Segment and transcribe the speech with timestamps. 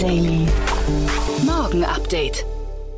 [0.00, 0.46] Daily.
[1.44, 2.46] Morgen Update.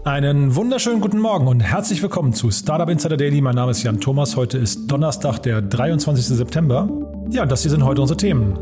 [0.04, 3.40] Einen wunderschönen guten Morgen und herzlich willkommen zu Startup Insider Daily.
[3.40, 4.36] Mein Name ist Jan Thomas.
[4.36, 6.24] Heute ist Donnerstag, der 23.
[6.24, 6.88] September.
[7.28, 8.56] Ja, das hier sind heute unsere Themen.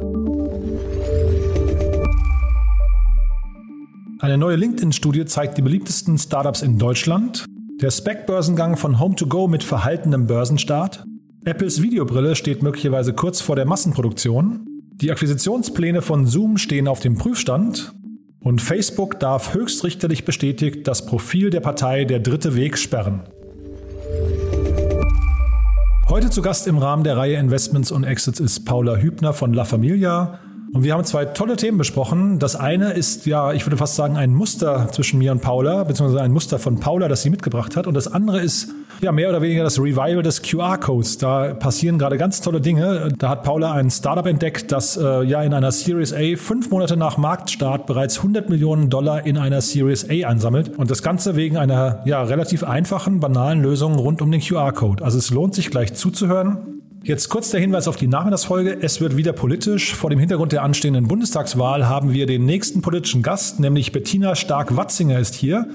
[4.21, 7.45] Eine neue LinkedIn-Studie zeigt die beliebtesten Startups in Deutschland.
[7.83, 11.05] Der Spec-Börsengang von Home2Go mit verhaltenem Börsenstart.
[11.45, 14.67] Apples Videobrille steht möglicherweise kurz vor der Massenproduktion.
[14.93, 17.93] Die Akquisitionspläne von Zoom stehen auf dem Prüfstand.
[18.43, 23.21] Und Facebook darf höchstrichterlich bestätigt das Profil der Partei Der Dritte Weg sperren.
[26.09, 29.65] Heute zu Gast im Rahmen der Reihe Investments und Exits ist Paula Hübner von La
[29.65, 30.41] Familia.
[30.73, 32.39] Und wir haben zwei tolle Themen besprochen.
[32.39, 36.23] Das eine ist ja, ich würde fast sagen, ein Muster zwischen mir und Paula, beziehungsweise
[36.23, 37.89] ein Muster von Paula, das sie mitgebracht hat.
[37.89, 41.19] Und das andere ist ja mehr oder weniger das Revival des QR-Codes.
[41.19, 43.09] Da passieren gerade ganz tolle Dinge.
[43.19, 46.97] Da hat Paula ein Startup entdeckt, das äh, ja in einer Series A fünf Monate
[46.97, 50.79] nach Marktstart bereits 100 Millionen Dollar in einer Series A ansammelt.
[50.79, 55.05] Und das Ganze wegen einer ja relativ einfachen, banalen Lösung rund um den QR-Code.
[55.05, 56.80] Also es lohnt sich gleich zuzuhören.
[57.03, 58.77] Jetzt kurz der Hinweis auf die Nachmittagsfolge.
[58.83, 59.95] Es wird wieder politisch.
[59.95, 65.19] Vor dem Hintergrund der anstehenden Bundestagswahl haben wir den nächsten politischen Gast, nämlich Bettina Stark-Watzinger
[65.19, 65.67] ist hier.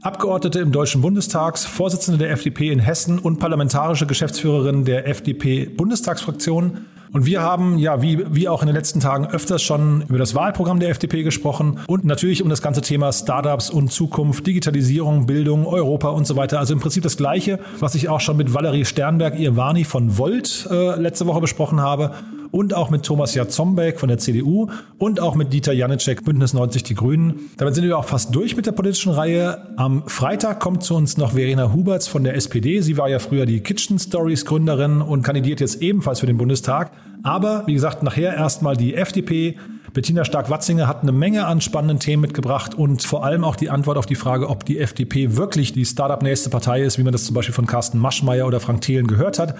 [0.00, 6.86] Abgeordnete im Deutschen Bundestag, Vorsitzende der FDP in Hessen und parlamentarische Geschäftsführerin der FDP-Bundestagsfraktion.
[7.12, 10.34] Und wir haben, ja, wie, wie auch in den letzten Tagen öfters schon über das
[10.34, 15.66] Wahlprogramm der FDP gesprochen und natürlich um das ganze Thema Startups und Zukunft, Digitalisierung, Bildung,
[15.66, 16.60] Europa und so weiter.
[16.60, 20.68] Also im Prinzip das Gleiche, was ich auch schon mit Valerie Sternberg, Irvani von Volt
[20.70, 22.12] äh, letzte Woche besprochen habe
[22.50, 26.82] und auch mit Thomas Jatzombeck von der CDU und auch mit Dieter Janicek, Bündnis 90
[26.82, 27.50] Die Grünen.
[27.56, 29.74] Damit sind wir auch fast durch mit der politischen Reihe.
[29.76, 32.80] Am Freitag kommt zu uns noch Verena Huberts von der SPD.
[32.80, 36.90] Sie war ja früher die Kitchen Stories Gründerin und kandidiert jetzt ebenfalls für den Bundestag.
[37.22, 39.56] Aber wie gesagt, nachher erstmal die FDP.
[39.92, 43.98] Bettina Stark-Watzinger hat eine Menge an spannenden Themen mitgebracht und vor allem auch die Antwort
[43.98, 47.34] auf die Frage, ob die FDP wirklich die Startup-nächste Partei ist, wie man das zum
[47.34, 49.56] Beispiel von Carsten Maschmeyer oder Frank Thelen gehört hat.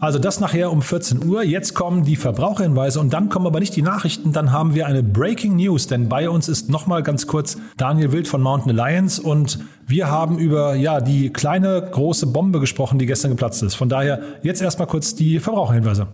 [0.00, 1.42] Also das nachher um 14 Uhr.
[1.42, 4.32] Jetzt kommen die Verbraucherhinweise und dann kommen aber nicht die Nachrichten.
[4.32, 8.26] Dann haben wir eine Breaking News, denn bei uns ist nochmal ganz kurz Daniel Wild
[8.26, 13.32] von Mountain Alliance und wir haben über ja die kleine große Bombe gesprochen, die gestern
[13.32, 13.74] geplatzt ist.
[13.74, 16.06] Von daher jetzt erstmal kurz die Verbraucherhinweise.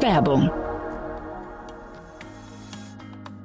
[0.00, 0.50] Werbung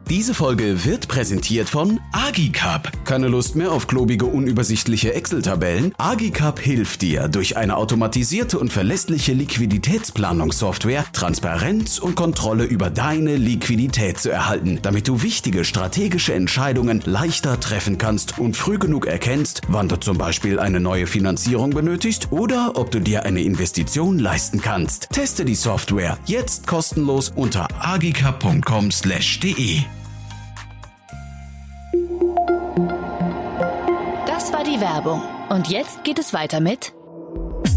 [0.09, 2.91] Diese Folge wird präsentiert von Agicap.
[3.05, 5.95] Keine Lust mehr auf klobige, unübersichtliche Excel-Tabellen?
[5.97, 14.19] Agicap hilft dir, durch eine automatisierte und verlässliche Liquiditätsplanungssoftware Transparenz und Kontrolle über deine Liquidität
[14.19, 19.89] zu erhalten, damit du wichtige strategische Entscheidungen leichter treffen kannst und früh genug erkennst, wann
[19.89, 25.09] du zum Beispiel eine neue Finanzierung benötigst oder ob du dir eine Investition leisten kannst.
[25.09, 29.94] Teste die Software jetzt kostenlos unter agicap.com/de.
[34.65, 35.21] die Werbung.
[35.49, 36.93] Und jetzt geht es weiter mit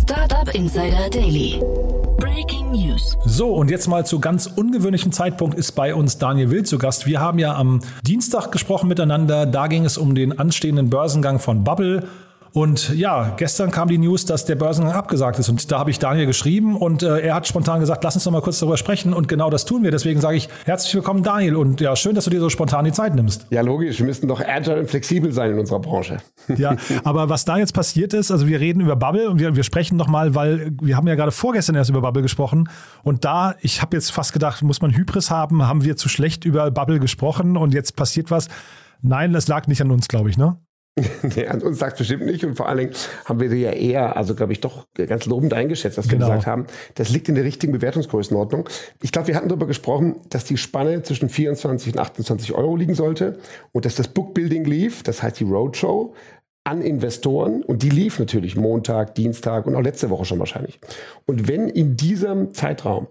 [0.03, 1.61] Startup Insider Daily.
[2.19, 3.17] Breaking News.
[3.27, 7.07] So, und jetzt mal zu ganz ungewöhnlichem Zeitpunkt ist bei uns Daniel Wild zu Gast.
[7.07, 9.45] Wir haben ja am Dienstag gesprochen miteinander.
[9.45, 12.09] Da ging es um den anstehenden Börsengang von Bubble.
[12.59, 15.49] Und ja, gestern kam die News, dass der Börsengang abgesagt ist.
[15.49, 18.33] Und da habe ich Daniel geschrieben und äh, er hat spontan gesagt, lass uns noch
[18.33, 19.13] mal kurz darüber sprechen.
[19.13, 19.93] Und genau das tun wir.
[19.93, 21.55] Deswegen sage ich herzlich willkommen, Daniel.
[21.55, 23.47] Und ja, schön, dass du dir so spontan die Zeit nimmst.
[23.51, 24.01] Ja, logisch.
[24.01, 26.17] Wir müssen doch agile und flexibel sein in unserer Branche.
[26.57, 26.75] Ja,
[27.05, 29.97] aber was da jetzt passiert ist, also wir reden über Bubble und wir, wir sprechen
[29.97, 32.69] nochmal, weil wir haben ja gerade vorgestern erst über Bubble gesprochen.
[33.05, 35.65] Und da, ich habe jetzt fast gedacht, muss man Hybris haben?
[35.65, 38.49] Haben wir zu schlecht über Bubble gesprochen und jetzt passiert was?
[39.01, 40.57] Nein, das lag nicht an uns, glaube ich, ne?
[41.37, 42.45] nee, an uns sagt bestimmt nicht.
[42.45, 42.93] Und vor allen Dingen
[43.25, 46.27] haben wir sie ja eher, also glaube ich, doch ganz lobend eingeschätzt, was wir Genau.
[46.29, 46.67] gesagt haben.
[46.95, 48.69] Das liegt in der richtigen Bewertungsgrößenordnung.
[49.03, 52.95] Ich glaube, wir hatten darüber gesprochen, dass die Spanne zwischen 24 und 28 Euro liegen
[52.95, 53.39] sollte
[53.73, 56.15] und dass das Bookbuilding lief, das heißt die Roadshow,
[56.65, 60.81] an Investoren und die lief natürlich Montag, Dienstag und auch letzte Woche schon wahrscheinlich.
[61.25, 63.09] Und wenn in diesem Zeitraum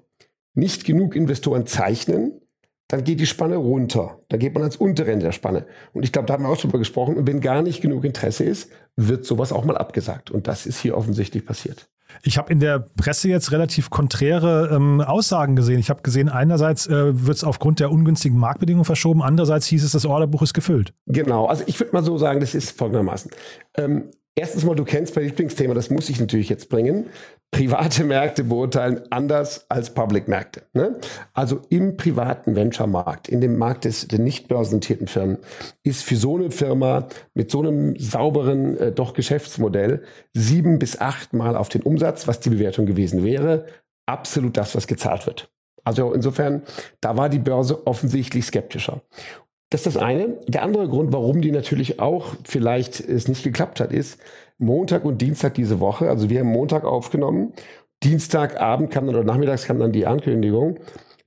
[0.53, 2.41] nicht genug Investoren zeichnen,
[2.87, 4.19] dann geht die Spanne runter.
[4.29, 5.65] Dann geht man ans untere Ende der Spanne.
[5.93, 7.15] Und ich glaube, da haben wir auch drüber gesprochen.
[7.15, 10.31] Und wenn gar nicht genug Interesse ist, wird sowas auch mal abgesagt.
[10.31, 11.89] Und das ist hier offensichtlich passiert.
[12.23, 15.79] Ich habe in der Presse jetzt relativ konträre ähm, Aussagen gesehen.
[15.79, 19.91] Ich habe gesehen, einerseits äh, wird es aufgrund der ungünstigen Marktbedingungen verschoben, andererseits hieß es,
[19.91, 20.93] das Orderbuch ist gefüllt.
[21.05, 21.47] Genau.
[21.47, 23.31] Also ich würde mal so sagen, das ist folgendermaßen.
[23.77, 27.07] Ähm, erstens mal, du kennst mein Lieblingsthema, das muss ich natürlich jetzt bringen.
[27.51, 30.63] Private Märkte beurteilen anders als Public-Märkte.
[30.73, 30.99] Ne?
[31.33, 35.37] Also im privaten Venture-Markt, in dem Markt des, der nicht börsennotierten Firmen,
[35.83, 40.03] ist für so eine Firma mit so einem sauberen äh, doch Geschäftsmodell
[40.33, 43.65] sieben bis acht Mal auf den Umsatz, was die Bewertung gewesen wäre,
[44.05, 45.49] absolut das, was gezahlt wird.
[45.83, 46.63] Also insofern,
[46.99, 49.01] da war die Börse offensichtlich skeptischer.
[49.69, 50.37] Das ist das eine.
[50.47, 54.19] Der andere Grund, warum die natürlich auch vielleicht es nicht geklappt hat, ist
[54.57, 56.09] Montag und Dienstag diese Woche.
[56.09, 57.53] Also wir haben Montag aufgenommen.
[58.03, 60.79] Dienstagabend kam dann oder nachmittags kam dann die Ankündigung.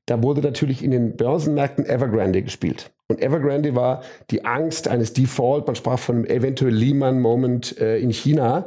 [0.06, 2.90] Da wurde natürlich in den Börsenmärkten Evergrande gespielt.
[3.08, 5.66] Und Evergrande war die Angst eines Default.
[5.66, 8.66] Man sprach von einem eventuell Lehman-Moment äh, in China.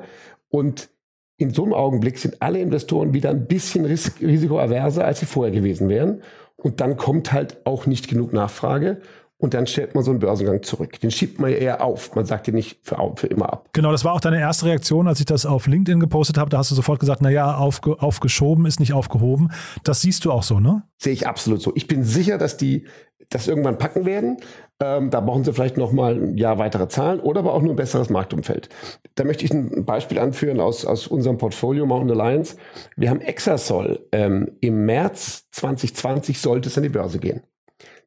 [0.50, 0.90] Und
[1.38, 5.54] in so einem Augenblick sind alle Investoren wieder ein bisschen ris risikoaverser, als sie vorher
[5.54, 6.22] gewesen wären.
[6.56, 9.02] Und dann kommt halt auch nicht genug Nachfrage
[9.38, 11.00] und dann stellt man so einen Börsengang zurück.
[11.02, 12.16] Den schiebt man ja eher auf.
[12.16, 13.70] Man sagt den nicht für, für immer ab.
[13.74, 16.50] Genau, das war auch deine erste Reaktion, als ich das auf LinkedIn gepostet habe.
[16.50, 19.52] Da hast du sofort gesagt, naja, aufge, aufgeschoben ist nicht aufgehoben.
[19.84, 20.84] Das siehst du auch so, ne?
[20.98, 21.74] Sehe ich absolut so.
[21.76, 22.88] Ich bin sicher, dass die
[23.30, 24.38] das irgendwann packen werden.
[24.80, 27.74] Ähm, da brauchen sie vielleicht noch mal ein Jahr weitere Zahlen oder aber auch nur
[27.74, 28.70] ein besseres Marktumfeld.
[29.16, 32.58] Da möchte ich ein Beispiel anführen aus, aus unserem Portfolio Mountain Alliance.
[32.96, 34.08] Wir haben Exasol.
[34.12, 37.44] Ähm, Im März 2020 sollte es an die Börse gehen.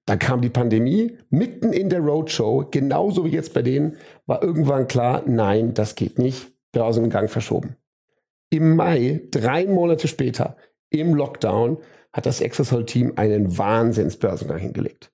[0.07, 4.87] Dann kam die Pandemie, mitten in der Roadshow, genauso wie jetzt bei denen, war irgendwann
[4.87, 7.77] klar, nein, das geht nicht, Börsengang verschoben.
[8.49, 10.57] Im Mai, drei Monate später,
[10.91, 11.79] im Lockdown,
[12.13, 15.13] hat das Exasol-Team einen Wahnsinnsbörsengang hingelegt.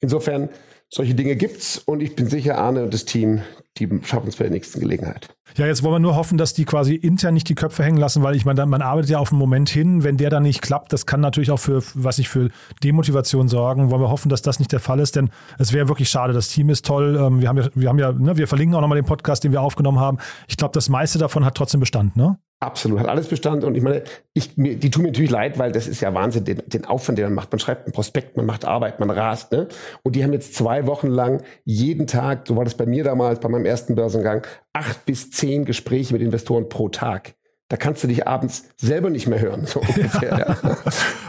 [0.00, 0.48] Insofern,
[0.92, 3.42] solche Dinge gibt's und ich bin sicher, Arne und das Team,
[3.78, 5.28] die schaffen es bei der nächsten Gelegenheit.
[5.56, 8.22] Ja, jetzt wollen wir nur hoffen, dass die quasi intern nicht die Köpfe hängen lassen,
[8.22, 10.92] weil ich meine, man arbeitet ja auf einen Moment hin, wenn der dann nicht klappt,
[10.92, 12.50] das kann natürlich auch für, was ich für
[12.82, 13.90] Demotivation sorgen.
[13.90, 16.32] Wollen wir hoffen, dass das nicht der Fall ist, denn es wäre wirklich schade.
[16.32, 17.16] Das Team ist toll.
[17.20, 19.52] Ähm, wir haben ja, wir haben ja, ne, wir verlinken auch nochmal den Podcast, den
[19.52, 20.18] wir aufgenommen haben.
[20.48, 22.38] Ich glaube, das meiste davon hat trotzdem Bestand, ne?
[22.62, 23.64] Absolut, hat alles Bestand.
[23.64, 24.04] Und ich meine,
[24.34, 27.16] ich, mir, die tun mir natürlich leid, weil das ist ja Wahnsinn, den, den Aufwand,
[27.16, 27.50] den man macht.
[27.52, 29.50] Man schreibt einen Prospekt, man macht Arbeit, man rast.
[29.50, 29.66] Ne?
[30.02, 33.40] Und die haben jetzt zwei Wochen lang jeden Tag, so war das bei mir damals,
[33.40, 37.34] bei meinem ersten Börsengang, acht bis zehn Gespräche mit Investoren pro Tag.
[37.70, 40.38] Da kannst du dich abends selber nicht mehr hören, so ungefähr.
[40.62, 40.76] ja.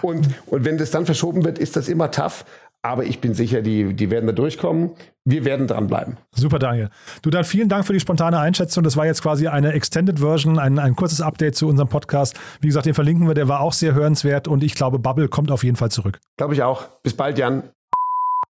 [0.02, 2.44] und, und wenn das dann verschoben wird, ist das immer tough.
[2.84, 4.92] Aber ich bin sicher, die, die werden da durchkommen.
[5.24, 6.18] Wir werden dranbleiben.
[6.32, 6.90] Super, Daniel.
[7.22, 8.84] Du dann vielen Dank für die spontane Einschätzung.
[8.84, 12.40] Das war jetzt quasi eine Extended Version, ein, ein kurzes Update zu unserem Podcast.
[12.60, 15.52] Wie gesagt, den verlinken wir, der war auch sehr hörenswert und ich glaube, Bubble kommt
[15.52, 16.20] auf jeden Fall zurück.
[16.38, 16.88] Glaube ich auch.
[17.04, 17.64] Bis bald, Jan.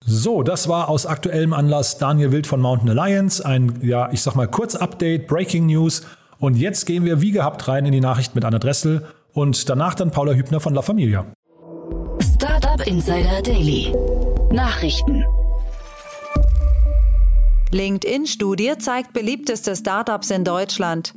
[0.05, 3.45] So, das war aus aktuellem Anlass Daniel Wild von Mountain Alliance.
[3.45, 6.05] Ein, ja, ich sag mal, kurz Update, Breaking News.
[6.39, 9.95] Und jetzt gehen wir wie gehabt rein in die Nachricht mit Anna Dressel und danach
[9.95, 11.25] dann Paula Hübner von La Familia.
[12.85, 13.95] Insider Daily.
[14.51, 15.23] Nachrichten.
[17.71, 21.13] LinkedIn-Studie zeigt beliebteste Startups in Deutschland.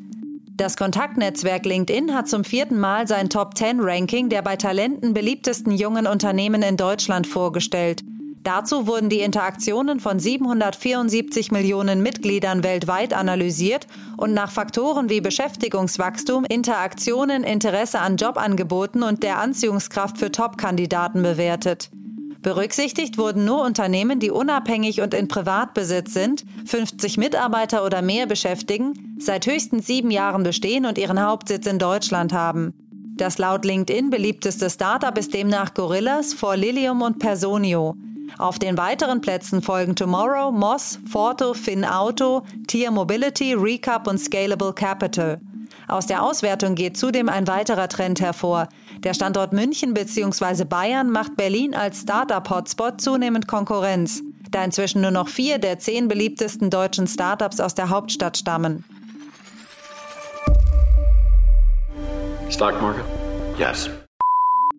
[0.56, 5.72] Das Kontaktnetzwerk LinkedIn hat zum vierten Mal sein Top 10 Ranking der bei Talenten beliebtesten
[5.72, 8.02] jungen Unternehmen in Deutschland vorgestellt.
[8.46, 16.44] Dazu wurden die Interaktionen von 774 Millionen Mitgliedern weltweit analysiert und nach Faktoren wie Beschäftigungswachstum,
[16.44, 21.90] Interaktionen, Interesse an Jobangeboten und der Anziehungskraft für Top-Kandidaten bewertet.
[22.40, 29.16] Berücksichtigt wurden nur Unternehmen, die unabhängig und in Privatbesitz sind, 50 Mitarbeiter oder mehr beschäftigen,
[29.18, 32.74] seit höchstens sieben Jahren bestehen und ihren Hauptsitz in Deutschland haben.
[33.16, 37.96] Das laut LinkedIn beliebteste Startup ist demnach Gorillas, Forlilium und Personio.
[38.38, 45.40] Auf den weiteren Plätzen folgen Tomorrow, Moss, Forto, FinAuto, Tier Mobility, Recap und Scalable Capital.
[45.88, 48.68] Aus der Auswertung geht zudem ein weiterer Trend hervor.
[48.98, 50.64] Der Standort München bzw.
[50.64, 56.70] Bayern macht Berlin als Startup-Hotspot zunehmend Konkurrenz, da inzwischen nur noch vier der zehn beliebtesten
[56.70, 58.84] deutschen Startups aus der Hauptstadt stammen.
[62.48, 63.04] Stock market?
[63.58, 63.90] Yes.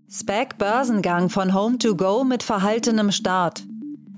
[0.09, 3.65] SPAC Börsengang von Home2Go mit verhaltenem Start.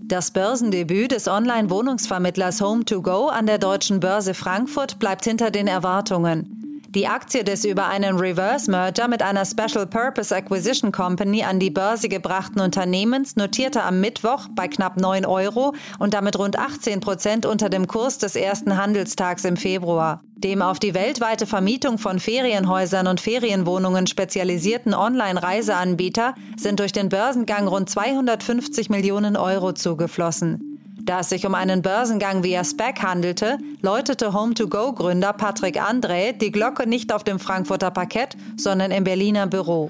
[0.03, 6.58] Das Börsendebüt des Online-Wohnungsvermittlers Home2Go an der deutschen Börse Frankfurt bleibt hinter den Erwartungen.
[6.95, 11.69] Die Aktie des über einen Reverse Merger mit einer Special Purpose Acquisition Company an die
[11.69, 17.45] Börse gebrachten Unternehmens notierte am Mittwoch bei knapp 9 Euro und damit rund 18 Prozent
[17.45, 20.21] unter dem Kurs des ersten Handelstags im Februar.
[20.33, 27.67] Dem auf die weltweite Vermietung von Ferienhäusern und Ferienwohnungen spezialisierten Online-Reiseanbieter sind durch den Börsengang
[27.67, 30.68] rund 250 Millionen Euro zugeflossen.
[31.09, 36.87] Da es sich um einen Börsengang via SPAC handelte, läutete Home-to-Go-Gründer Patrick André die Glocke
[36.87, 39.89] nicht auf dem Frankfurter Parkett, sondern im Berliner Büro.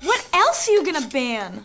[0.00, 1.64] What else are you gonna ban?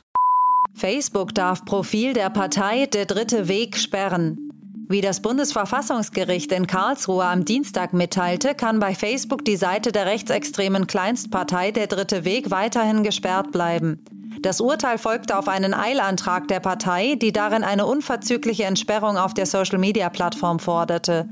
[0.75, 4.51] Facebook darf Profil der Partei Der Dritte Weg sperren.
[4.89, 10.85] Wie das Bundesverfassungsgericht in Karlsruhe am Dienstag mitteilte, kann bei Facebook die Seite der rechtsextremen
[10.85, 13.99] Kleinstpartei Der Dritte Weg weiterhin gesperrt bleiben.
[14.41, 19.45] Das Urteil folgte auf einen Eilantrag der Partei, die darin eine unverzügliche Entsperrung auf der
[19.45, 21.27] Social-Media-Plattform forderte.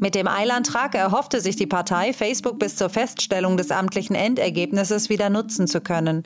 [0.00, 5.30] Mit dem Eilantrag erhoffte sich die Partei, Facebook bis zur Feststellung des amtlichen Endergebnisses wieder
[5.30, 6.22] nutzen zu können.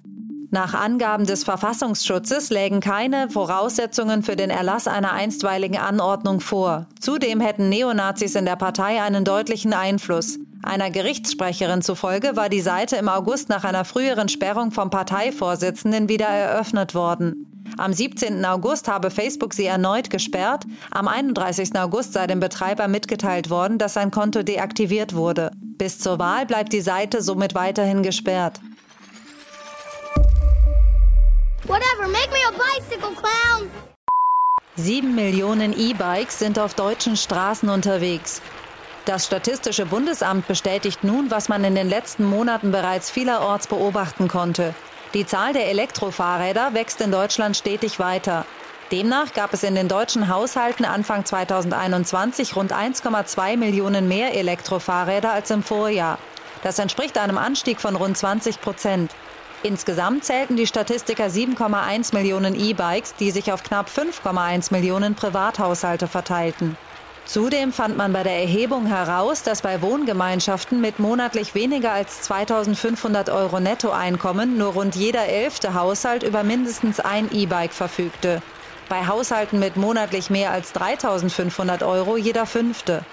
[0.54, 6.88] Nach Angaben des Verfassungsschutzes lägen keine Voraussetzungen für den Erlass einer einstweiligen Anordnung vor.
[7.00, 10.38] Zudem hätten Neonazis in der Partei einen deutlichen Einfluss.
[10.62, 16.28] Einer Gerichtssprecherin zufolge war die Seite im August nach einer früheren Sperrung vom Parteivorsitzenden wieder
[16.28, 17.64] eröffnet worden.
[17.78, 18.44] Am 17.
[18.44, 20.66] August habe Facebook sie erneut gesperrt.
[20.90, 21.74] Am 31.
[21.78, 25.50] August sei dem Betreiber mitgeteilt worden, dass sein Konto deaktiviert wurde.
[25.78, 28.60] Bis zur Wahl bleibt die Seite somit weiterhin gesperrt.
[31.64, 33.70] Whatever, make me a bicycle, clown!
[34.74, 38.42] Sieben Millionen E-Bikes sind auf deutschen Straßen unterwegs.
[39.04, 44.74] Das Statistische Bundesamt bestätigt nun, was man in den letzten Monaten bereits vielerorts beobachten konnte.
[45.14, 48.44] Die Zahl der Elektrofahrräder wächst in Deutschland stetig weiter.
[48.90, 55.50] Demnach gab es in den deutschen Haushalten Anfang 2021 rund 1,2 Millionen mehr Elektrofahrräder als
[55.50, 56.18] im Vorjahr.
[56.64, 59.12] Das entspricht einem Anstieg von rund 20 Prozent.
[59.64, 66.76] Insgesamt zählten die Statistiker 7,1 Millionen E-Bikes, die sich auf knapp 5,1 Millionen Privathaushalte verteilten.
[67.26, 73.30] Zudem fand man bei der Erhebung heraus, dass bei Wohngemeinschaften mit monatlich weniger als 2500
[73.30, 78.42] Euro Nettoeinkommen nur rund jeder elfte Haushalt über mindestens ein E-Bike verfügte.
[78.88, 83.04] Bei Haushalten mit monatlich mehr als 3500 Euro jeder fünfte.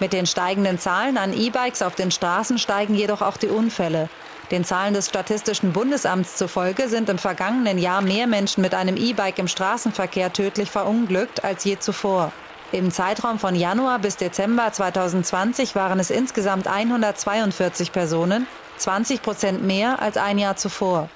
[0.00, 4.08] Mit den steigenden Zahlen an E-Bikes auf den Straßen steigen jedoch auch die Unfälle.
[4.50, 9.38] Den Zahlen des Statistischen Bundesamts zufolge sind im vergangenen Jahr mehr Menschen mit einem E-Bike
[9.38, 12.32] im Straßenverkehr tödlich verunglückt als je zuvor.
[12.72, 18.46] Im Zeitraum von Januar bis Dezember 2020 waren es insgesamt 142 Personen,
[18.78, 21.10] 20 Prozent mehr als ein Jahr zuvor.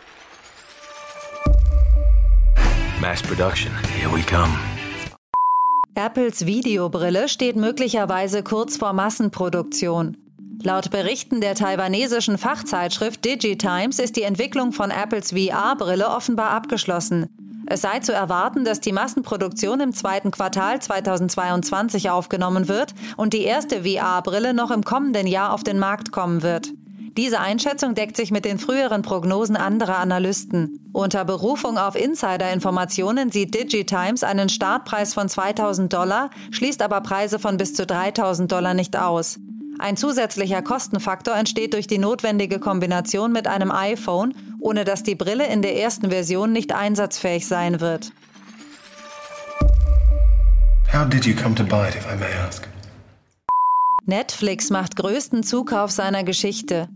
[3.00, 4.58] Mass production, here we come.
[5.96, 10.16] Apples Videobrille steht möglicherweise kurz vor Massenproduktion.
[10.60, 17.28] Laut Berichten der taiwanesischen Fachzeitschrift DigiTimes ist die Entwicklung von Apples VR-Brille offenbar abgeschlossen.
[17.66, 23.42] Es sei zu erwarten, dass die Massenproduktion im zweiten Quartal 2022 aufgenommen wird und die
[23.42, 26.72] erste VR-Brille noch im kommenden Jahr auf den Markt kommen wird.
[27.16, 30.80] Diese Einschätzung deckt sich mit den früheren Prognosen anderer Analysten.
[30.92, 37.56] Unter Berufung auf Insider-Informationen sieht DigiTimes einen Startpreis von 2000 Dollar, schließt aber Preise von
[37.56, 39.38] bis zu 3000 Dollar nicht aus.
[39.78, 45.46] Ein zusätzlicher Kostenfaktor entsteht durch die notwendige Kombination mit einem iPhone, ohne dass die Brille
[45.46, 48.10] in der ersten Version nicht einsatzfähig sein wird.
[50.92, 52.73] How did you come to buy it, if I may ask?
[54.06, 56.88] Netflix macht größten Zukauf seiner Geschichte.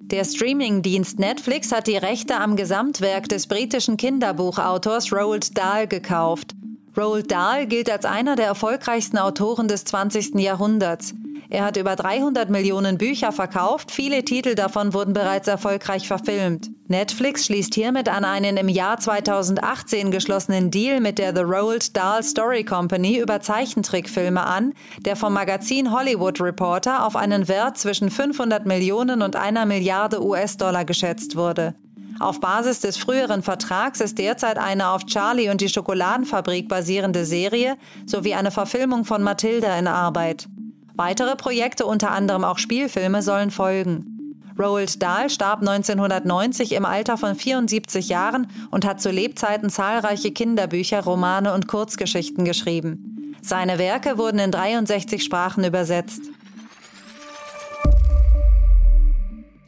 [0.00, 6.54] Der Streamingdienst Netflix hat die Rechte am Gesamtwerk des britischen Kinderbuchautors Roald Dahl gekauft.
[6.96, 10.40] Roald Dahl gilt als einer der erfolgreichsten Autoren des 20.
[10.40, 11.14] Jahrhunderts.
[11.48, 16.70] Er hat über 300 Millionen Bücher verkauft, viele Titel davon wurden bereits erfolgreich verfilmt.
[16.88, 22.22] Netflix schließt hiermit an einen im Jahr 2018 geschlossenen Deal mit der The Roald Dahl
[22.22, 28.66] Story Company über Zeichentrickfilme an, der vom Magazin Hollywood Reporter auf einen Wert zwischen 500
[28.66, 31.74] Millionen und einer Milliarde US-Dollar geschätzt wurde.
[32.18, 37.76] Auf Basis des früheren Vertrags ist derzeit eine auf Charlie und die Schokoladenfabrik basierende Serie
[38.06, 40.48] sowie eine Verfilmung von Matilda in Arbeit.
[40.96, 44.16] Weitere Projekte, unter anderem auch Spielfilme, sollen folgen.
[44.58, 51.04] Roald Dahl starb 1990 im Alter von 74 Jahren und hat zu Lebzeiten zahlreiche Kinderbücher,
[51.04, 53.34] Romane und Kurzgeschichten geschrieben.
[53.42, 56.22] Seine Werke wurden in 63 Sprachen übersetzt.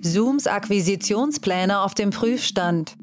[0.01, 2.97] Zooms Akquisitionspläne auf dem Prüfstand.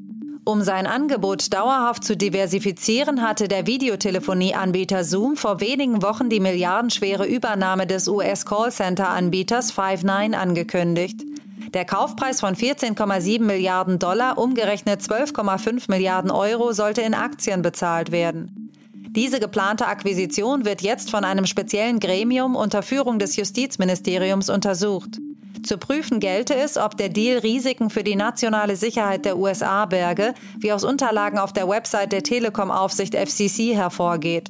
[0.47, 7.25] Um sein Angebot dauerhaft zu diversifizieren, hatte der Videotelefonieanbieter Zoom vor wenigen Wochen die milliardenschwere
[7.25, 11.23] Übernahme des US-Callcenter-Anbieters Five9 angekündigt.
[11.73, 18.71] Der Kaufpreis von 14,7 Milliarden Dollar, umgerechnet 12,5 Milliarden Euro, sollte in Aktien bezahlt werden.
[19.15, 25.17] Diese geplante Akquisition wird jetzt von einem speziellen Gremium unter Führung des Justizministeriums untersucht.
[25.63, 30.33] Zu prüfen gelte es, ob der Deal Risiken für die nationale Sicherheit der USA berge,
[30.59, 34.50] wie aus Unterlagen auf der Website der Telekom-Aufsicht FCC hervorgeht.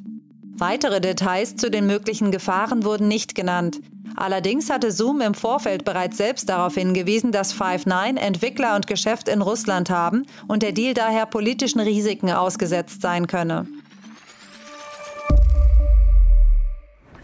[0.58, 3.80] Weitere Details zu den möglichen Gefahren wurden nicht genannt.
[4.16, 9.42] Allerdings hatte Zoom im Vorfeld bereits selbst darauf hingewiesen, dass Five9 Entwickler und Geschäft in
[9.42, 13.66] Russland haben und der Deal daher politischen Risiken ausgesetzt sein könne.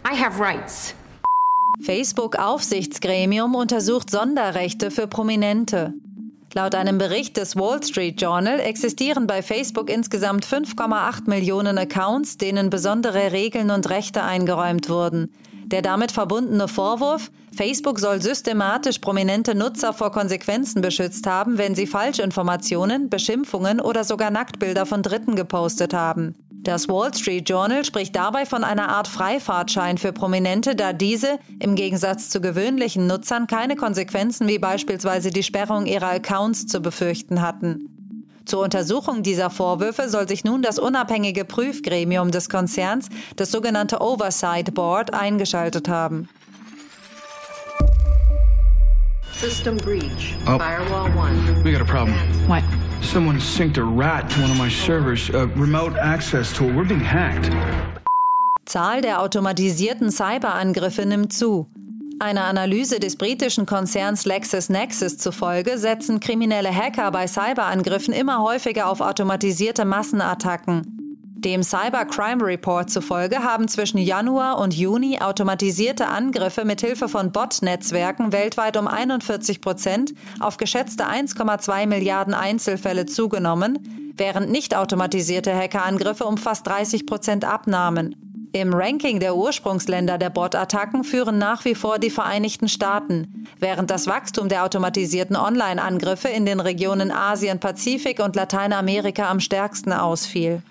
[0.05, 0.93] I have rights.
[1.83, 5.93] Facebook-Aufsichtsgremium untersucht Sonderrechte für Prominente.
[6.53, 12.69] Laut einem Bericht des Wall Street Journal existieren bei Facebook insgesamt 5,8 Millionen Accounts, denen
[12.69, 15.33] besondere Regeln und Rechte eingeräumt wurden.
[15.65, 21.87] Der damit verbundene Vorwurf, Facebook soll systematisch prominente Nutzer vor Konsequenzen beschützt haben, wenn sie
[21.87, 26.35] Falschinformationen, Beschimpfungen oder sogar Nacktbilder von Dritten gepostet haben.
[26.63, 31.75] Das Wall Street Journal spricht dabei von einer Art Freifahrtschein für Prominente, da diese im
[31.75, 37.92] Gegensatz zu gewöhnlichen Nutzern keine Konsequenzen wie beispielsweise die Sperrung ihrer Accounts zu befürchten hatten.
[38.45, 44.73] Zur Untersuchung dieser Vorwürfe soll sich nun das unabhängige Prüfgremium des Konzerns, das sogenannte Oversight
[44.73, 46.27] Board, eingeschaltet haben.
[49.31, 50.35] System breach.
[50.45, 50.57] Oh.
[50.57, 51.63] Firewall 1.
[51.63, 52.15] We got a problem.
[52.47, 52.63] What?
[53.01, 55.29] Someone synced a rat to one of my servers.
[55.31, 56.69] A remote access tool.
[56.69, 57.49] We're being hacked.
[58.65, 61.67] Zahl der automatisierten Cyberangriffe nimmt zu.
[62.19, 69.01] Einer Analyse des britischen Konzerns LexisNexis zufolge setzen kriminelle Hacker bei Cyberangriffen immer häufiger auf
[69.01, 71.03] automatisierte Massenattacken.
[71.43, 78.31] Dem Cybercrime Report zufolge haben zwischen Januar und Juni automatisierte Angriffe mit Hilfe von Bot-Netzwerken
[78.31, 86.37] weltweit um 41 Prozent auf geschätzte 1,2 Milliarden Einzelfälle zugenommen, während nicht automatisierte Hackerangriffe um
[86.37, 88.32] fast 30 Prozent abnahmen.
[88.55, 94.05] Im Ranking der Ursprungsländer der Bot-Attacken führen nach wie vor die Vereinigten Staaten, während das
[94.05, 100.61] Wachstum der automatisierten Online-Angriffe in den Regionen Asien, Pazifik und Lateinamerika am stärksten ausfiel.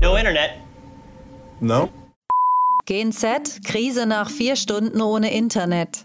[0.00, 0.50] No Internet.
[1.58, 1.88] No.
[2.86, 6.04] Gen Z, Krise nach vier Stunden ohne Internet.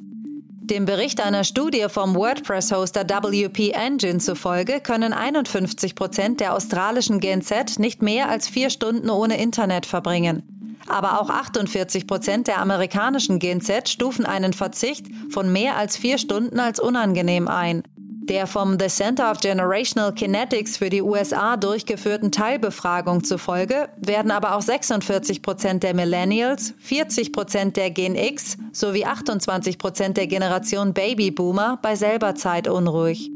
[0.66, 7.42] Dem Bericht einer Studie vom WordPress-Hoster WP Engine zufolge können 51 Prozent der australischen Gen
[7.42, 10.78] Z nicht mehr als vier Stunden ohne Internet verbringen.
[10.88, 16.18] Aber auch 48 Prozent der amerikanischen Gen Z stufen einen Verzicht von mehr als vier
[16.18, 17.84] Stunden als unangenehm ein.
[18.30, 24.56] Der vom The Center of Generational Kinetics für die USA durchgeführten Teilbefragung zufolge werden aber
[24.56, 30.94] auch 46 Prozent der Millennials, 40 Prozent der Gen X sowie 28 Prozent der Generation
[30.94, 33.30] Babyboomer bei selber Zeit unruhig.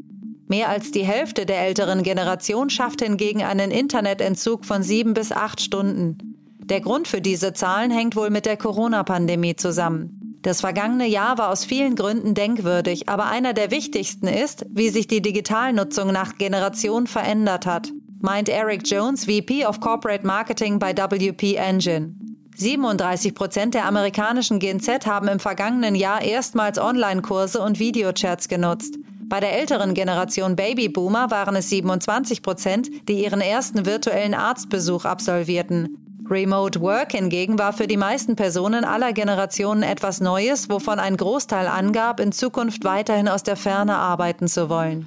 [0.46, 5.60] Mehr als die Hälfte der älteren Generation schafft hingegen einen Internetentzug von sieben bis acht
[5.60, 6.16] Stunden.
[6.64, 10.17] Der Grund für diese Zahlen hängt wohl mit der Corona-Pandemie zusammen.
[10.42, 15.08] Das vergangene Jahr war aus vielen Gründen denkwürdig, aber einer der wichtigsten ist, wie sich
[15.08, 21.54] die Digitalnutzung nach Generation verändert hat, meint Eric Jones, VP of Corporate Marketing bei WP
[21.56, 22.14] Engine.
[22.56, 28.96] 37 Prozent der amerikanischen Gen Z haben im vergangenen Jahr erstmals Online-Kurse und Videochats genutzt.
[29.28, 36.07] Bei der älteren Generation Babyboomer waren es 27 Prozent, die ihren ersten virtuellen Arztbesuch absolvierten.
[36.30, 41.66] Remote Work hingegen war für die meisten Personen aller Generationen etwas Neues, wovon ein Großteil
[41.66, 45.06] angab, in Zukunft weiterhin aus der Ferne arbeiten zu wollen.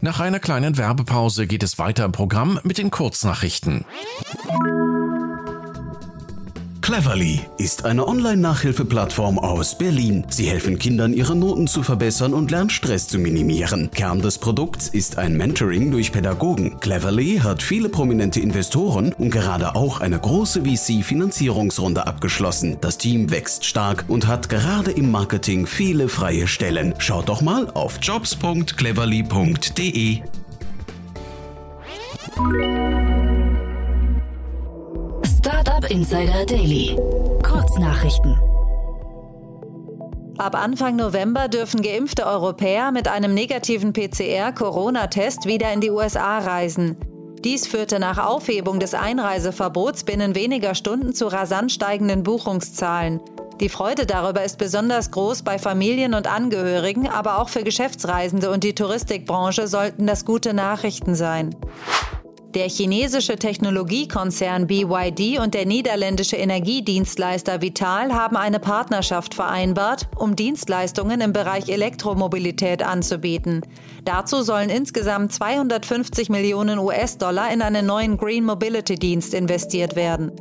[0.00, 3.84] Nach einer kleinen Werbepause geht es weiter im Programm mit den Kurznachrichten.
[6.90, 10.24] Cleverly ist eine Online-Nachhilfeplattform aus Berlin.
[10.28, 13.92] Sie helfen Kindern, ihre Noten zu verbessern und Lernstress zu minimieren.
[13.92, 16.80] Kern des Produkts ist ein Mentoring durch Pädagogen.
[16.80, 22.78] Cleverly hat viele prominente Investoren und gerade auch eine große VC-Finanzierungsrunde abgeschlossen.
[22.80, 26.96] Das Team wächst stark und hat gerade im Marketing viele freie Stellen.
[26.98, 30.22] Schaut doch mal auf jobs.cleverly.de.
[35.80, 36.96] Startup Insider Daily.
[37.42, 38.36] Kurznachrichten.
[40.36, 46.96] Ab Anfang November dürfen geimpfte Europäer mit einem negativen PCR-Corona-Test wieder in die USA reisen.
[47.44, 53.20] Dies führte nach Aufhebung des Einreiseverbots binnen weniger Stunden zu rasant steigenden Buchungszahlen.
[53.60, 58.64] Die Freude darüber ist besonders groß bei Familien und Angehörigen, aber auch für Geschäftsreisende und
[58.64, 61.54] die Touristikbranche sollten das gute Nachrichten sein.
[62.54, 71.20] Der chinesische Technologiekonzern BYD und der niederländische Energiedienstleister Vital haben eine Partnerschaft vereinbart, um Dienstleistungen
[71.20, 73.60] im Bereich Elektromobilität anzubieten.
[74.04, 80.32] Dazu sollen insgesamt 250 Millionen US-Dollar in einen neuen Green Mobility Dienst investiert werden.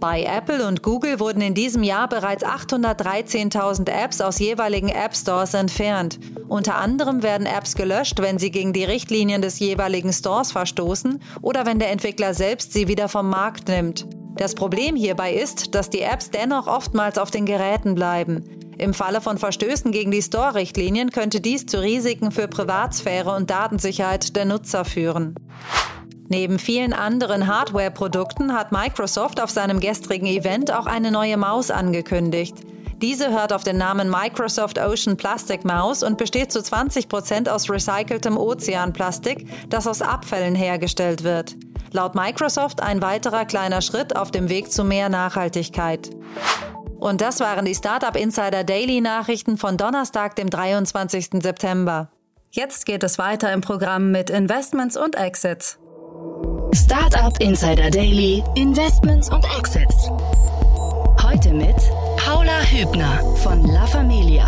[0.00, 5.54] Bei Apple und Google wurden in diesem Jahr bereits 813.000 Apps aus jeweiligen App Stores
[5.54, 6.18] entfernt.
[6.48, 11.64] Unter anderem werden Apps gelöscht, wenn sie gegen die Richtlinien des jeweiligen Stores verstoßen oder
[11.66, 14.06] wenn der Entwickler selbst sie wieder vom Markt nimmt.
[14.36, 18.44] Das Problem hierbei ist, dass die Apps dennoch oftmals auf den Geräten bleiben.
[18.78, 24.34] Im Falle von Verstößen gegen die Store-Richtlinien könnte dies zu Risiken für Privatsphäre und Datensicherheit
[24.34, 25.36] der Nutzer führen.
[26.34, 32.56] Neben vielen anderen Hardware-Produkten hat Microsoft auf seinem gestrigen Event auch eine neue Maus angekündigt.
[33.00, 37.70] Diese hört auf den Namen Microsoft Ocean Plastic Maus und besteht zu 20 Prozent aus
[37.70, 41.54] recyceltem Ozeanplastik, das aus Abfällen hergestellt wird.
[41.92, 46.10] Laut Microsoft ein weiterer kleiner Schritt auf dem Weg zu mehr Nachhaltigkeit.
[46.98, 51.28] Und das waren die Startup Insider Daily Nachrichten von Donnerstag, dem 23.
[51.40, 52.10] September.
[52.50, 55.78] Jetzt geht es weiter im Programm mit Investments und Exits.
[56.72, 60.10] Startup Insider Daily, Investments und Exits.
[61.20, 61.74] Heute mit
[62.16, 64.46] Paula Hübner von La Familia.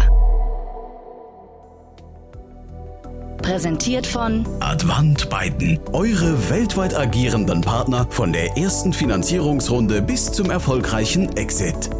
[3.42, 11.37] Präsentiert von Advant Byten, eure weltweit agierenden Partner von der ersten Finanzierungsrunde bis zum erfolgreichen
[11.37, 11.90] Exit.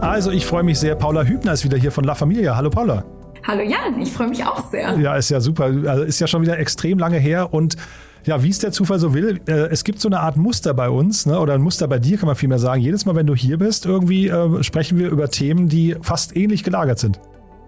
[0.00, 0.94] Also ich freue mich sehr.
[0.94, 2.56] Paula Hübner ist wieder hier von La Familia.
[2.56, 3.04] Hallo Paula.
[3.46, 4.98] Hallo Jan, ich freue mich auch sehr.
[4.98, 5.64] Ja, ist ja super.
[5.64, 7.76] Also ist ja schon wieder extrem lange her und
[8.24, 10.90] ja, wie es der Zufall so will, äh, es gibt so eine Art Muster bei
[10.90, 12.82] uns, ne, oder ein Muster bei dir, kann man vielmehr sagen.
[12.82, 16.64] Jedes Mal, wenn du hier bist, irgendwie äh, sprechen wir über Themen, die fast ähnlich
[16.64, 17.20] gelagert sind.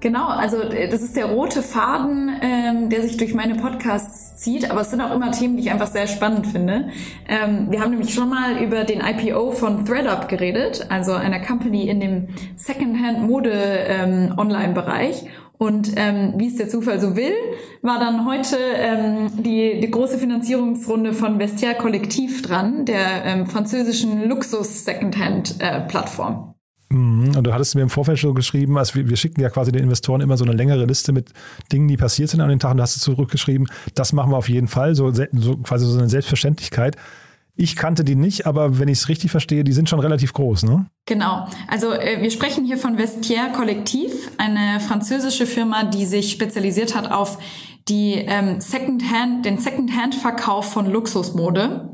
[0.02, 4.68] Genau, also äh, das ist der rote Faden, ähm, der sich durch meine Podcasts zieht,
[4.68, 6.88] aber es sind auch immer Themen, die ich einfach sehr spannend finde.
[7.28, 11.88] Ähm, wir haben nämlich schon mal über den IPO von ThreadUp geredet, also einer Company
[11.88, 15.22] in dem Secondhand-Mode-Online-Bereich.
[15.22, 17.32] Ähm, und ähm, wie es der Zufall so will,
[17.82, 24.28] war dann heute ähm, die, die große Finanzierungsrunde von Vestiaire Kollektiv dran, der ähm, französischen
[24.28, 26.32] Luxus-Secondhand-Plattform.
[26.32, 26.52] Äh,
[26.92, 27.36] Mhm.
[27.36, 29.82] Und du hattest mir im Vorfeld schon geschrieben, also wir, wir, schicken ja quasi den
[29.82, 31.32] Investoren immer so eine längere Liste mit
[31.72, 32.76] Dingen, die passiert sind an den Tagen.
[32.76, 36.08] Da hast du zurückgeschrieben, das machen wir auf jeden Fall, so, so quasi so eine
[36.08, 36.96] Selbstverständlichkeit.
[37.54, 40.62] Ich kannte die nicht, aber wenn ich es richtig verstehe, die sind schon relativ groß,
[40.62, 40.86] ne?
[41.04, 41.46] Genau.
[41.68, 47.10] Also äh, wir sprechen hier von Vestiaire Kollektiv, eine französische Firma, die sich spezialisiert hat
[47.10, 47.38] auf
[47.88, 51.91] die ähm, Secondhand, den Secondhand-Verkauf von Luxusmode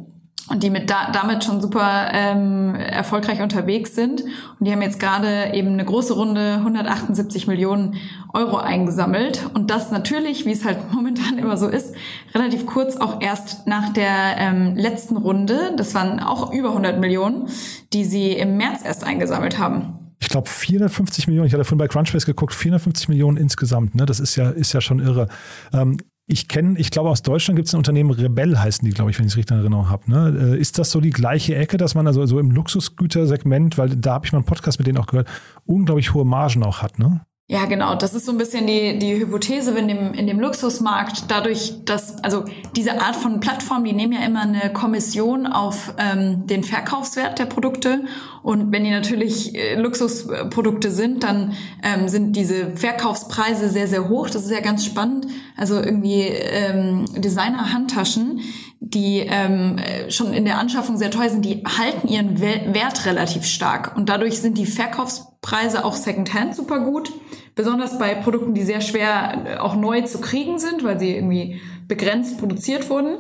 [0.49, 4.23] und die mit da, damit schon super ähm, erfolgreich unterwegs sind.
[4.23, 7.97] Und die haben jetzt gerade eben eine große Runde 178 Millionen
[8.33, 9.49] Euro eingesammelt.
[9.55, 11.95] Und das natürlich, wie es halt momentan immer so ist,
[12.35, 15.73] relativ kurz auch erst nach der ähm, letzten Runde.
[15.77, 17.49] Das waren auch über 100 Millionen,
[17.93, 21.89] die sie im März erst eingesammelt haben ich glaube 450 Millionen, ich hatte vorhin bei
[21.89, 24.05] Crunchbase geguckt, 450 Millionen insgesamt, ne?
[24.05, 25.29] Das ist ja, ist ja schon irre.
[25.73, 25.97] Ähm,
[26.31, 29.19] ich kenne, ich glaube, aus Deutschland gibt es ein Unternehmen, Rebell heißen die, glaube ich,
[29.19, 30.11] wenn ich es richtig in Erinnerung habe.
[30.11, 30.55] Ne?
[30.57, 34.13] Äh, ist das so die gleiche Ecke, dass man also so im Luxusgütersegment, weil da
[34.13, 35.27] habe ich mal einen Podcast mit denen auch gehört,
[35.65, 37.23] unglaublich hohe Margen auch hat, ne?
[37.51, 37.95] Ja, genau.
[37.95, 41.31] Das ist so ein bisschen die, die Hypothese in dem, in dem Luxusmarkt.
[41.31, 42.45] Dadurch, dass, also
[42.77, 47.47] diese Art von Plattform, die nehmen ja immer eine Kommission auf ähm, den Verkaufswert der
[47.47, 48.05] Produkte.
[48.43, 54.29] Und wenn die natürlich äh, Luxusprodukte sind, dann ähm, sind diese Verkaufspreise sehr, sehr hoch.
[54.29, 55.29] Das ist ja ganz spannend.
[55.59, 58.41] Also irgendwie ähm, Designer-Handtaschen,
[58.79, 59.77] die ähm,
[60.09, 63.97] schon in der Anschaffung sehr teuer sind, die halten ihren Wert relativ stark.
[63.97, 67.13] Und dadurch sind die Verkaufspreise auch Secondhand super gut.
[67.57, 71.61] Besonders bei Produkten, die sehr schwer äh, auch neu zu kriegen sind, weil sie irgendwie
[71.89, 73.17] begrenzt produziert wurden.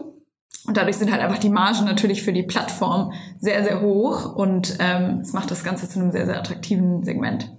[0.64, 4.76] Und dadurch sind halt einfach die Margen natürlich für die Plattform sehr, sehr hoch und
[4.78, 7.50] ähm, es macht das Ganze zu einem sehr, sehr attraktiven Segment.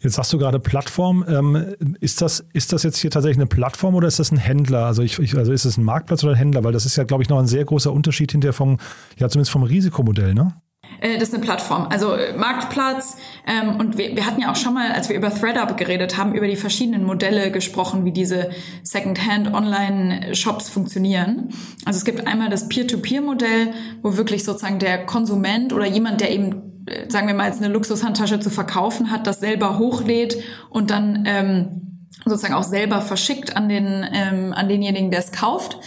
[0.00, 1.24] Jetzt sagst du gerade Plattform.
[1.28, 4.86] Ähm, ist, das, ist das jetzt hier tatsächlich eine Plattform oder ist das ein Händler?
[4.86, 6.64] Also, ich, ich, also ist es ein Marktplatz oder ein Händler?
[6.64, 8.78] Weil das ist ja, glaube ich, noch ein sehr großer Unterschied hinterher vom,
[9.18, 10.54] ja, zumindest vom Risikomodell, ne?
[11.00, 13.16] Äh, das ist eine Plattform, also äh, Marktplatz.
[13.46, 16.34] Ähm, und wir, wir hatten ja auch schon mal, als wir über ThreadUp geredet haben,
[16.34, 18.50] über die verschiedenen Modelle gesprochen, wie diese
[18.82, 21.50] Second-Hand-Online-Shops funktionieren.
[21.84, 26.73] Also es gibt einmal das Peer-to-Peer-Modell, wo wirklich sozusagen der Konsument oder jemand, der eben,
[27.08, 32.08] sagen wir mal, jetzt eine Luxushandtasche zu verkaufen hat, das selber hochlädt und dann ähm,
[32.24, 35.78] sozusagen auch selber verschickt an, den, ähm, an denjenigen, der es kauft.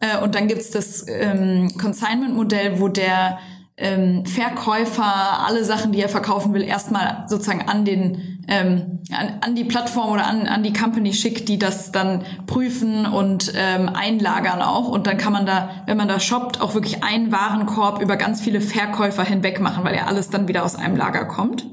[0.00, 3.38] Äh, und dann gibt's das ähm, Consignment-Modell, wo der
[3.76, 9.54] ähm, Verkäufer alle Sachen, die er verkaufen will, erstmal sozusagen an den ähm, an, an
[9.54, 14.62] die Plattform oder an, an die Company schickt, die das dann prüfen und ähm, einlagern
[14.62, 14.88] auch.
[14.88, 18.40] Und dann kann man da, wenn man da shoppt, auch wirklich einen Warenkorb über ganz
[18.40, 21.66] viele Verkäufer hinweg machen, weil ja alles dann wieder aus einem Lager kommt.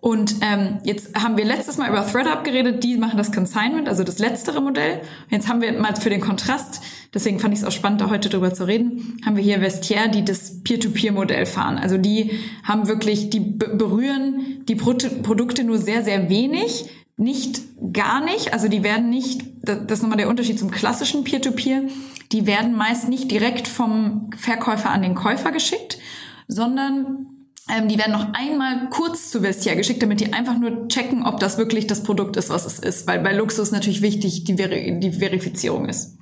[0.00, 4.02] Und ähm, jetzt haben wir letztes Mal über ThreadUp geredet, die machen das Consignment, also
[4.02, 5.02] das letztere Modell.
[5.28, 6.80] Jetzt haben wir mal für den Kontrast,
[7.12, 10.08] deswegen fand ich es auch spannend, da heute drüber zu reden, haben wir hier Vestiaire,
[10.08, 11.76] die das Peer-to-Peer-Modell fahren.
[11.76, 12.30] Also die
[12.64, 16.86] haben wirklich, die berühren die Pro Produkte nur sehr, sehr wenig,
[17.18, 17.60] nicht
[17.92, 18.54] gar nicht.
[18.54, 21.90] Also die werden nicht, das ist nochmal der Unterschied zum klassischen Peer-to-Peer, -Peer,
[22.32, 25.98] die werden meist nicht direkt vom Verkäufer an den Käufer geschickt,
[26.48, 27.26] sondern
[27.74, 31.40] ähm, die werden noch einmal kurz zu Vestia geschickt, damit die einfach nur checken, ob
[31.40, 33.06] das wirklich das Produkt ist, was es ist.
[33.06, 36.18] Weil bei Luxus natürlich wichtig die, Veri die Verifizierung ist.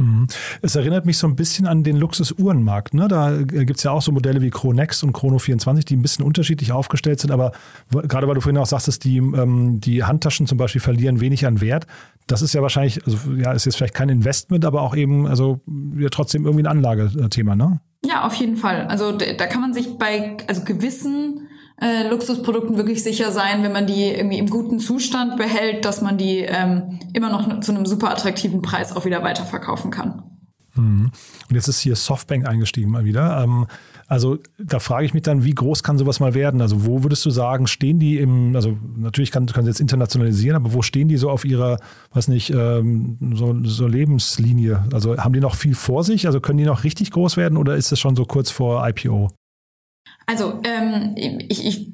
[0.00, 0.26] Mhm.
[0.62, 2.94] Es erinnert mich so ein bisschen an den Luxusuhrenmarkt.
[2.94, 3.08] Ne?
[3.08, 6.24] Da gibt es ja auch so Modelle wie Chronext und Chrono 24, die ein bisschen
[6.24, 7.30] unterschiedlich aufgestellt sind.
[7.30, 7.52] Aber
[7.90, 11.60] gerade weil du vorhin auch sagtest, die, ähm, die Handtaschen zum Beispiel verlieren wenig an
[11.60, 11.86] Wert.
[12.26, 15.60] Das ist ja wahrscheinlich, also ja, ist jetzt vielleicht kein Investment, aber auch eben, also
[15.98, 17.80] ja, trotzdem irgendwie ein Anlagethema, ne?
[18.04, 18.86] Ja, auf jeden Fall.
[18.86, 21.48] Also da kann man sich bei also gewissen
[21.80, 26.18] äh, Luxusprodukten wirklich sicher sein, wenn man die irgendwie im guten Zustand behält, dass man
[26.18, 30.22] die ähm, immer noch zu einem super attraktiven Preis auch wieder weiterverkaufen kann.
[30.74, 31.10] Mhm.
[31.48, 33.42] Und jetzt ist hier Softbank eingestiegen mal wieder.
[33.42, 33.66] Ähm,
[34.10, 36.60] also da frage ich mich dann, wie groß kann sowas mal werden?
[36.60, 40.56] Also wo würdest du sagen, stehen die im, also natürlich kann, können sie jetzt internationalisieren,
[40.56, 41.78] aber wo stehen die so auf ihrer,
[42.12, 44.84] weiß nicht, ähm, so, so Lebenslinie?
[44.92, 46.26] Also haben die noch viel vor sich?
[46.26, 49.30] Also können die noch richtig groß werden oder ist das schon so kurz vor IPO?
[50.26, 51.92] Also ähm, ich, ich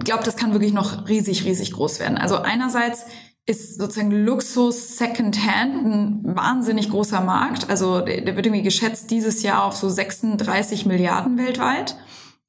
[0.00, 2.18] glaube, das kann wirklich noch riesig, riesig groß werden.
[2.18, 3.06] Also einerseits
[3.48, 7.70] ist sozusagen Luxus Secondhand ein wahnsinnig großer Markt.
[7.70, 11.96] Also der, wird irgendwie geschätzt dieses Jahr auf so 36 Milliarden weltweit,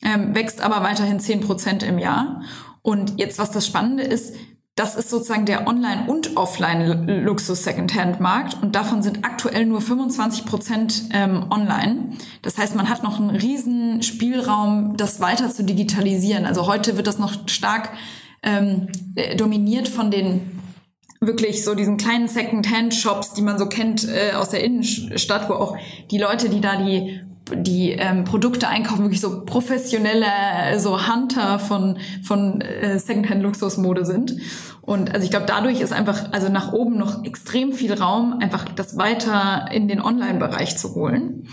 [0.03, 2.41] ähm, wächst aber weiterhin 10 Prozent im Jahr.
[2.81, 4.35] Und jetzt, was das Spannende ist,
[4.75, 11.45] das ist sozusagen der Online- und Offline-Luxus-Secondhand-Markt und davon sind aktuell nur 25 Prozent ähm,
[11.49, 12.17] online.
[12.41, 16.45] Das heißt, man hat noch einen riesen Spielraum, das weiter zu digitalisieren.
[16.45, 17.91] Also heute wird das noch stark
[18.43, 18.89] ähm,
[19.37, 20.58] dominiert von den
[21.19, 25.77] wirklich so diesen kleinen Second-Hand-Shops, die man so kennt äh, aus der Innenstadt, wo auch
[26.11, 27.21] die Leute, die da die
[27.55, 34.35] die ähm, Produkte einkaufen, wirklich so professionelle, so Hunter von, von äh, Secondhand-Luxusmode sind.
[34.81, 38.65] Und also ich glaube, dadurch ist einfach, also nach oben noch extrem viel Raum, einfach
[38.65, 41.47] das weiter in den Online-Bereich zu holen.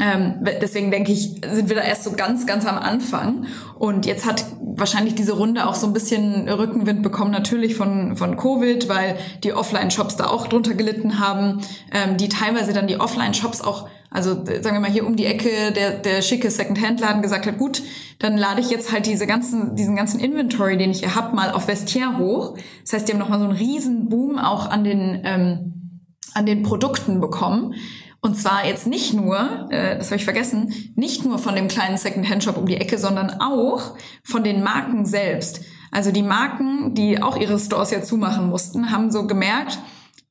[0.00, 3.46] Ähm, deswegen denke ich, sind wir da erst so ganz, ganz am Anfang.
[3.78, 8.36] Und jetzt hat wahrscheinlich diese Runde auch so ein bisschen Rückenwind bekommen, natürlich von, von
[8.36, 11.60] Covid, weil die Offline-Shops da auch drunter gelitten haben,
[11.92, 15.72] ähm, die teilweise dann die Offline-Shops auch also sagen wir mal hier um die Ecke
[15.72, 17.82] der, der schicke Second-Hand-Laden gesagt hat, gut,
[18.18, 21.50] dann lade ich jetzt halt diese ganzen, diesen ganzen Inventory, den ich hier hab, mal
[21.50, 22.56] auf Vestiaire hoch.
[22.84, 26.00] Das heißt, die haben nochmal so einen riesen Boom auch an den, ähm,
[26.32, 27.74] an den Produkten bekommen.
[28.20, 31.96] Und zwar jetzt nicht nur, äh, das habe ich vergessen, nicht nur von dem kleinen
[31.96, 35.60] Second-Hand-Shop um die Ecke, sondern auch von den Marken selbst.
[35.90, 39.78] Also die Marken, die auch ihre Stores ja zumachen mussten, haben so gemerkt,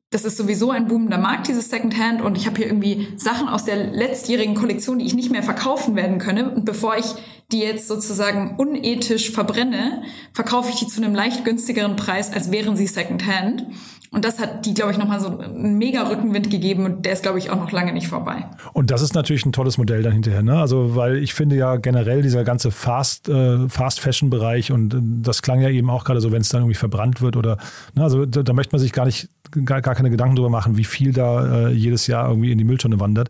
[0.09, 2.21] das ist sowieso ein boomender Markt, dieses Secondhand.
[2.21, 5.95] Und ich habe hier irgendwie Sachen aus der letztjährigen Kollektion, die ich nicht mehr verkaufen
[5.95, 6.49] werden könne.
[6.49, 7.05] Und bevor ich
[7.51, 12.77] die jetzt sozusagen unethisch verbrenne, verkaufe ich die zu einem leicht günstigeren Preis, als wären
[12.77, 13.67] sie Secondhand.
[14.11, 17.23] Und das hat die, glaube ich, nochmal so einen mega Rückenwind gegeben und der ist,
[17.23, 18.45] glaube ich, auch noch lange nicht vorbei.
[18.73, 20.59] Und das ist natürlich ein tolles Modell dann hinterher, ne?
[20.59, 24.97] Also, weil ich finde ja generell dieser ganze Fast, äh, Fast Fashion Bereich und äh,
[25.01, 27.57] das klang ja eben auch gerade so, wenn es dann irgendwie verbrannt wird oder,
[27.95, 28.03] ne?
[28.03, 29.29] also da, da, möchte man sich gar nicht,
[29.65, 32.63] gar, gar keine Gedanken drüber machen, wie viel da äh, jedes Jahr irgendwie in die
[32.63, 33.29] Mülltonne wandert.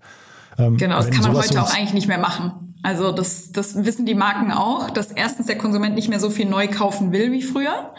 [0.60, 2.52] Ähm, genau, das kann man heute auch eigentlich nicht mehr machen.
[2.84, 6.46] Also das, das wissen die Marken auch, dass erstens der Konsument nicht mehr so viel
[6.46, 7.92] neu kaufen will wie früher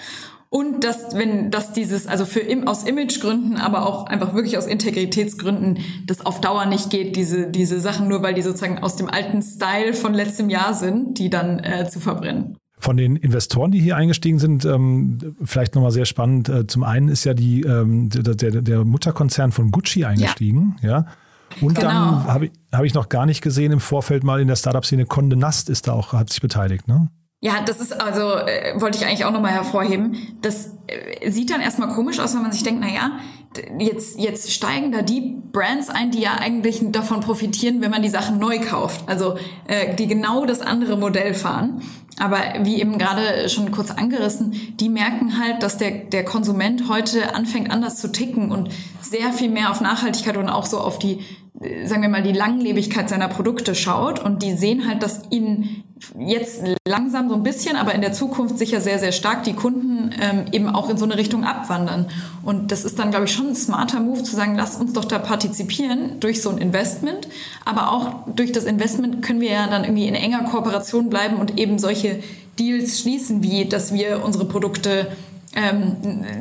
[0.51, 5.79] und dass, wenn, dass dieses, also für aus Imagegründen, aber auch einfach wirklich aus Integritätsgründen,
[6.07, 9.43] das auf Dauer nicht geht, diese, diese Sachen, nur weil die sozusagen aus dem alten
[9.43, 12.57] Style von letztem Jahr sind, die dann äh, zu verbrennen.
[12.79, 16.49] Von den Investoren, die hier eingestiegen sind, ähm, vielleicht nochmal sehr spannend.
[16.49, 20.89] Äh, zum einen ist ja die, ähm, der, der, der, Mutterkonzern von Gucci eingestiegen, ja.
[20.89, 21.07] ja.
[21.61, 21.89] Und genau.
[21.89, 25.07] dann habe ich, hab ich noch gar nicht gesehen im Vorfeld mal in der Startup-Szene,
[25.07, 27.11] Conde Nast ist da auch, hat sich beteiligt, ne?
[27.41, 30.17] Ja, das ist also, äh, wollte ich eigentlich auch nochmal hervorheben.
[30.43, 33.13] Das äh, sieht dann erstmal komisch aus, wenn man sich denkt, na ja,
[33.79, 38.09] jetzt, jetzt steigen da die Brands ein, die ja eigentlich davon profitieren, wenn man die
[38.09, 39.09] Sachen neu kauft.
[39.09, 39.37] Also
[39.69, 41.81] äh, die genau das andere Modell fahren.
[42.19, 47.37] Aber wie eben gerade schon kurz angerissen, die merken halt, dass der, der Konsument heute
[47.37, 48.71] anfängt anders zu ticken und
[49.01, 51.21] sehr viel mehr auf Nachhaltigkeit und auch so auf die,
[51.85, 54.23] sagen wir mal, die Langlebigkeit seiner Produkte schaut.
[54.23, 55.85] Und die sehen halt, dass ihnen
[56.17, 60.11] jetzt langsam so ein bisschen, aber in der Zukunft sicher sehr, sehr stark die Kunden
[60.21, 62.07] ähm, eben auch in so eine Richtung abwandern.
[62.45, 65.05] Und das ist dann, glaube ich, schon ein smarter Move zu sagen, lass uns doch
[65.05, 67.29] da partizipieren durch so ein Investment.
[67.65, 71.59] Aber auch durch das Investment können wir ja dann irgendwie in enger Kooperation bleiben und
[71.59, 72.23] eben solche
[72.59, 75.09] Deals schließen, wie dass wir unsere Produkte
[75.55, 75.97] ähm,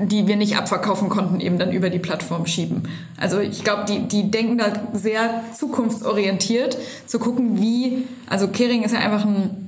[0.08, 2.84] die wir nicht abverkaufen konnten, eben dann über die Plattform schieben.
[3.18, 8.94] Also ich glaube, die, die denken da sehr zukunftsorientiert, zu gucken, wie, also Kering ist
[8.94, 9.68] ja einfach ein,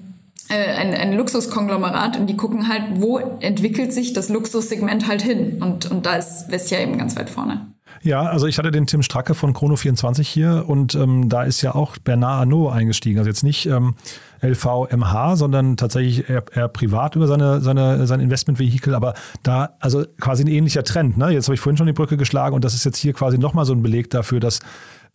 [0.50, 5.62] äh, ein, ein Luxuskonglomerat und die gucken halt, wo entwickelt sich das Luxussegment halt hin.
[5.62, 7.68] Und, und da ist Vestia eben ganz weit vorne.
[8.02, 11.76] Ja, also ich hatte den Tim Stracke von Chrono24 hier und ähm, da ist ja
[11.76, 13.20] auch Bernard Arnault eingestiegen.
[13.20, 13.96] Also jetzt nicht ähm,
[14.42, 20.44] LVMH, sondern tatsächlich eher, eher privat über seine, seine, sein Investmentvehikel, aber da, also quasi
[20.44, 21.18] ein ähnlicher Trend.
[21.18, 21.30] Ne?
[21.30, 23.66] Jetzt habe ich vorhin schon die Brücke geschlagen und das ist jetzt hier quasi nochmal
[23.66, 24.60] so ein Beleg dafür, dass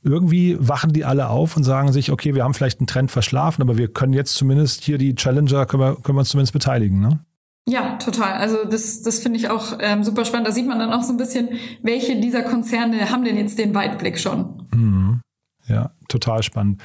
[0.02, 3.62] irgendwie wachen die alle auf und sagen sich, okay, wir haben vielleicht einen Trend verschlafen,
[3.62, 7.00] aber wir können jetzt zumindest hier die Challenger, können wir, können wir uns zumindest beteiligen.
[7.00, 7.20] Ne?
[7.66, 8.34] Ja, total.
[8.34, 10.46] Also das, das finde ich auch ähm, super spannend.
[10.46, 11.48] Da sieht man dann auch so ein bisschen,
[11.82, 14.66] welche dieser Konzerne haben denn jetzt den Weitblick schon.
[14.70, 15.20] Mhm.
[15.66, 16.82] Ja, total spannend.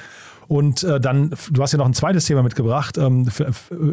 [0.50, 2.98] Und äh, dann, du hast ja noch ein zweites Thema mitgebracht.
[2.98, 3.28] Ähm,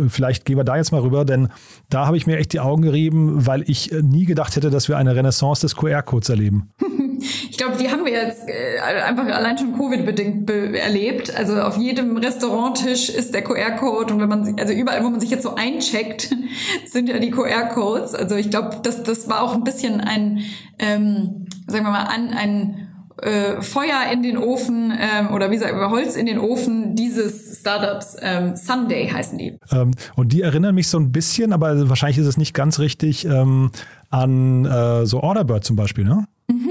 [0.09, 1.49] vielleicht gehen wir da jetzt mal rüber, denn
[1.91, 4.87] da habe ich mir echt die Augen gerieben, weil ich äh, nie gedacht hätte, dass
[4.87, 6.73] wir eine Renaissance des QR-Codes erleben.
[7.51, 11.35] ich glaube, die haben wir jetzt äh, einfach allein schon Covid-bedingt erlebt.
[11.37, 15.29] Also auf jedem Restauranttisch ist der QR-Code und wenn man, also überall, wo man sich
[15.29, 16.35] jetzt so eincheckt,
[16.87, 18.15] sind ja die QR-Codes.
[18.15, 20.39] Also ich glaube, das, das war auch ein bisschen ein,
[20.79, 22.87] ähm, sagen wir mal, an, ein
[23.21, 27.59] äh, Feuer in den Ofen ähm, oder wie sagen wir Holz in den Ofen dieses
[27.59, 28.17] Startups.
[28.21, 29.57] Ähm, Sunday heißen die.
[29.71, 33.25] Ähm, und die erinnern mich so ein bisschen, aber wahrscheinlich ist es nicht ganz richtig
[33.25, 33.71] ähm,
[34.09, 36.27] an äh, so Orderbird zum Beispiel, ne?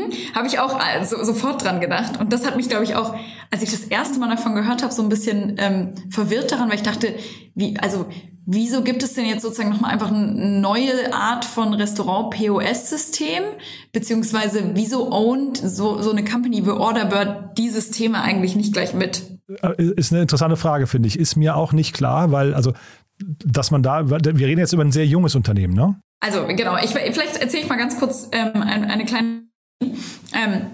[0.09, 0.35] Mhm.
[0.35, 2.19] Habe ich auch äh, so, sofort dran gedacht.
[2.21, 3.14] Und das hat mich, glaube ich, auch,
[3.51, 6.77] als ich das erste Mal davon gehört habe, so ein bisschen ähm, verwirrt daran, weil
[6.77, 7.14] ich dachte,
[7.55, 8.07] wie, also
[8.47, 13.42] wieso gibt es denn jetzt sozusagen nochmal einfach eine neue Art von Restaurant-POS-System?
[13.92, 19.38] Beziehungsweise wieso ownt so, so eine Company wie Orderbird dieses Thema eigentlich nicht gleich mit?
[19.62, 21.19] Äh, ist eine interessante Frage, finde ich.
[21.19, 22.73] Ist mir auch nicht klar, weil, also,
[23.19, 26.01] dass man da, wir reden jetzt über ein sehr junges Unternehmen, ne?
[26.21, 29.47] Also, genau, ich, vielleicht erzähle ich mal ganz kurz ähm, eine, eine kleine
[29.82, 30.66] ähm,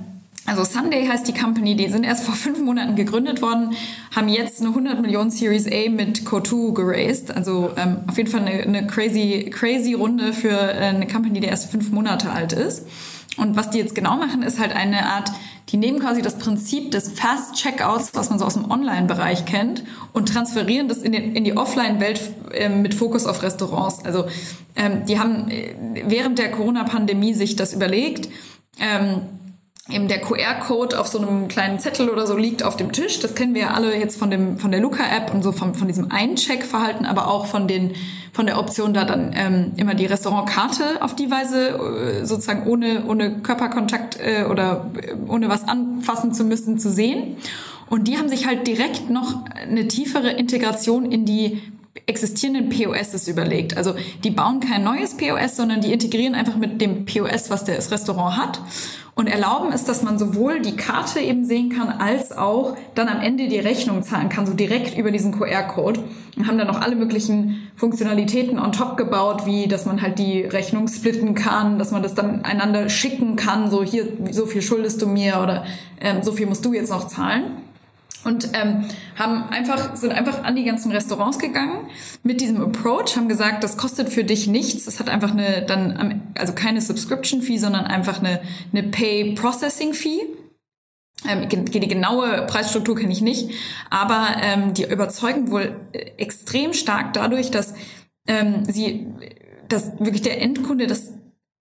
[0.44, 3.74] also Sunday heißt die Company, die sind erst vor fünf Monaten gegründet worden,
[4.14, 7.30] haben jetzt eine 100 Millionen Series A mit Co2 geraced.
[7.30, 11.46] Also ähm, auf jeden Fall eine, eine, crazy, crazy Runde für äh, eine Company, die
[11.46, 12.86] erst fünf Monate alt ist.
[13.36, 15.30] Und was die jetzt genau machen, ist halt eine Art,
[15.68, 19.84] die nehmen quasi das Prinzip des Fast Checkouts, was man so aus dem Online-Bereich kennt,
[20.12, 22.20] und transferieren das in, den, in die Offline-Welt
[22.52, 24.04] äh, mit Fokus auf Restaurants.
[24.04, 24.26] Also
[24.74, 25.74] ähm, die haben äh,
[26.06, 28.28] während der Corona-Pandemie sich das überlegt
[28.80, 29.22] ähm,
[29.90, 33.18] eben der QR-Code auf so einem kleinen Zettel oder so liegt auf dem Tisch.
[33.20, 35.88] Das kennen wir ja alle jetzt von dem von der Luca-App und so von, von
[35.88, 37.94] diesem Eincheck-Verhalten, aber auch von den
[38.32, 43.04] von der Option da dann ähm, immer die Restaurantkarte auf die Weise äh, sozusagen ohne
[43.06, 47.36] ohne Körperkontakt äh, oder äh, ohne was anfassen zu müssen zu sehen.
[47.90, 51.60] Und die haben sich halt direkt noch eine tiefere Integration in die
[52.06, 53.76] existierenden POSs überlegt.
[53.76, 57.90] Also die bauen kein neues POS, sondern die integrieren einfach mit dem POS, was das
[57.90, 58.60] Restaurant hat
[59.14, 63.20] und erlauben es, dass man sowohl die Karte eben sehen kann, als auch dann am
[63.20, 66.00] Ende die Rechnung zahlen kann, so direkt über diesen QR-Code.
[66.34, 70.40] Und haben dann noch alle möglichen Funktionalitäten on top gebaut, wie dass man halt die
[70.40, 75.02] Rechnung splitten kann, dass man das dann einander schicken kann, so hier, so viel schuldest
[75.02, 75.66] du mir oder
[76.00, 77.44] ähm, so viel musst du jetzt noch zahlen
[78.24, 78.86] und ähm,
[79.18, 81.88] haben einfach sind einfach an die ganzen Restaurants gegangen
[82.22, 84.84] mit diesem Approach haben gesagt das kostet für dich nichts.
[84.84, 88.40] Das hat einfach eine dann also keine Subscription Fee sondern einfach eine
[88.72, 90.20] eine Pay Processing Fee.
[91.28, 93.50] Ähm, die genaue Preisstruktur kenne ich nicht.
[93.90, 95.76] Aber ähm, die überzeugen wohl
[96.16, 97.74] extrem stark dadurch dass
[98.26, 99.08] ähm, sie
[99.68, 101.12] dass wirklich der Endkunde das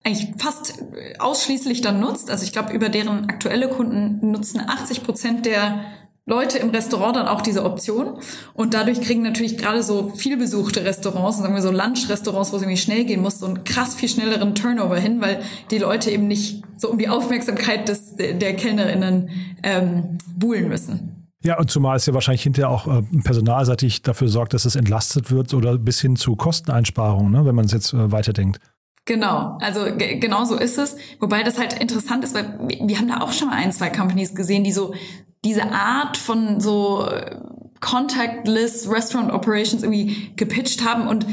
[0.04, 0.82] eigentlich fast
[1.18, 2.30] ausschließlich dann nutzt.
[2.30, 5.84] Also ich glaube, über deren aktuelle Kunden nutzen 80 Prozent der
[6.28, 8.18] Leute im Restaurant dann auch diese Option.
[8.52, 12.76] Und dadurch kriegen natürlich gerade so vielbesuchte Restaurants, sagen wir so Lunch-Restaurants, wo es irgendwie
[12.76, 16.62] schnell gehen muss, so einen krass viel schnelleren Turnover hin, weil die Leute eben nicht
[16.76, 19.30] so um die Aufmerksamkeit des, der KellnerInnen
[19.62, 21.30] ähm, buhlen müssen.
[21.42, 25.30] Ja, und zumal es ja wahrscheinlich hinterher auch äh, personalseitig dafür sorgt, dass es entlastet
[25.30, 28.58] wird oder bis hin zu Kosteneinsparungen, ne, wenn man es jetzt äh, weiterdenkt.
[29.06, 30.96] Genau, also genau so ist es.
[31.20, 34.34] Wobei das halt interessant ist, weil wir haben da auch schon mal ein, zwei Companies
[34.34, 34.92] gesehen, die so
[35.44, 37.36] diese Art von so äh,
[37.80, 41.26] contactless Restaurant Operations irgendwie gepitcht haben und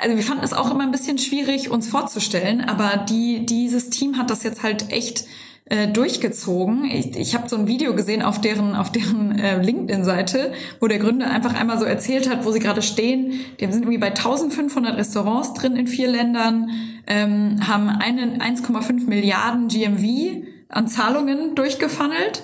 [0.00, 4.16] also wir fanden es auch immer ein bisschen schwierig, uns vorzustellen, aber die, dieses Team
[4.16, 5.26] hat das jetzt halt echt
[5.66, 6.84] äh, durchgezogen.
[6.84, 10.98] Ich, ich habe so ein Video gesehen auf deren, auf deren äh, LinkedIn-Seite, wo der
[10.98, 13.40] Gründer einfach einmal so erzählt hat, wo sie gerade stehen.
[13.58, 16.70] Die sind irgendwie bei 1500 Restaurants drin in vier Ländern,
[17.06, 22.42] ähm, haben einen 1,5 Milliarden GMV an Zahlungen durchgefunnelt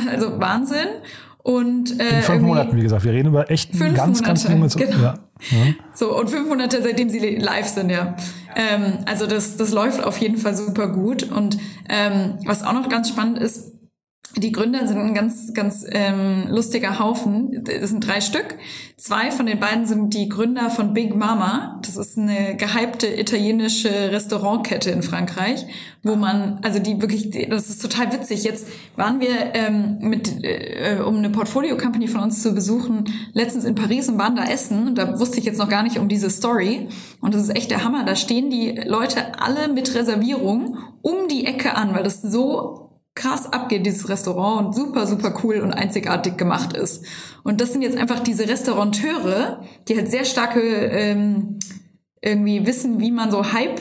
[0.10, 0.88] Also Wahnsinn.
[1.42, 3.04] Und, äh, In fünf Monaten, wie gesagt.
[3.04, 5.02] Wir reden über echt ganz, Monate, ganz junge genau.
[5.02, 5.14] Ja.
[5.50, 5.74] Ja.
[5.92, 8.16] So, und fünf Monate, seitdem sie live sind, ja.
[8.56, 11.30] Ähm, also das, das läuft auf jeden Fall super gut.
[11.30, 11.58] Und
[11.88, 13.73] ähm, was auch noch ganz spannend ist,
[14.36, 17.64] die Gründer sind ein ganz, ganz ähm, lustiger Haufen.
[17.66, 18.56] Es sind drei Stück.
[18.96, 21.80] Zwei von den beiden sind die Gründer von Big Mama.
[21.82, 25.66] Das ist eine gehypte italienische Restaurantkette in Frankreich,
[26.02, 28.42] wo man, also die wirklich, das ist total witzig.
[28.44, 28.66] Jetzt
[28.96, 34.08] waren wir ähm, mit, äh, um eine Portfolio-Company von uns zu besuchen, letztens in Paris
[34.08, 34.88] und waren da essen.
[34.88, 36.88] Und da wusste ich jetzt noch gar nicht um diese Story.
[37.20, 38.04] Und das ist echt der Hammer.
[38.04, 42.83] Da stehen die Leute alle mit Reservierung um die Ecke an, weil das so
[43.14, 47.04] krass abgeht, dieses Restaurant und super, super cool und einzigartig gemacht ist.
[47.44, 51.58] Und das sind jetzt einfach diese Restaurateure, die halt sehr starke ähm,
[52.20, 53.80] irgendwie wissen, wie man so Hype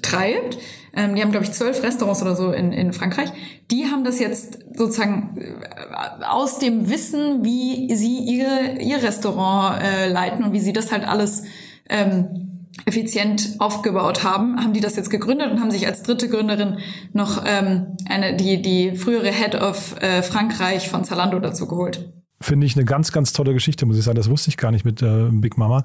[0.00, 0.58] treibt.
[0.94, 3.30] Ähm, die haben, glaube ich, zwölf Restaurants oder so in, in Frankreich.
[3.70, 10.08] Die haben das jetzt sozusagen äh, aus dem Wissen, wie sie ihre, ihr Restaurant äh,
[10.08, 11.44] leiten und wie sie das halt alles
[11.88, 12.51] ähm,
[12.86, 16.78] effizient aufgebaut haben, haben die das jetzt gegründet und haben sich als dritte Gründerin
[17.12, 22.12] noch ähm, eine, die, die frühere Head of äh, Frankreich von Zalando dazu geholt.
[22.40, 24.16] Finde ich eine ganz, ganz tolle Geschichte, muss ich sagen.
[24.16, 25.84] Das wusste ich gar nicht mit äh, Big Mama.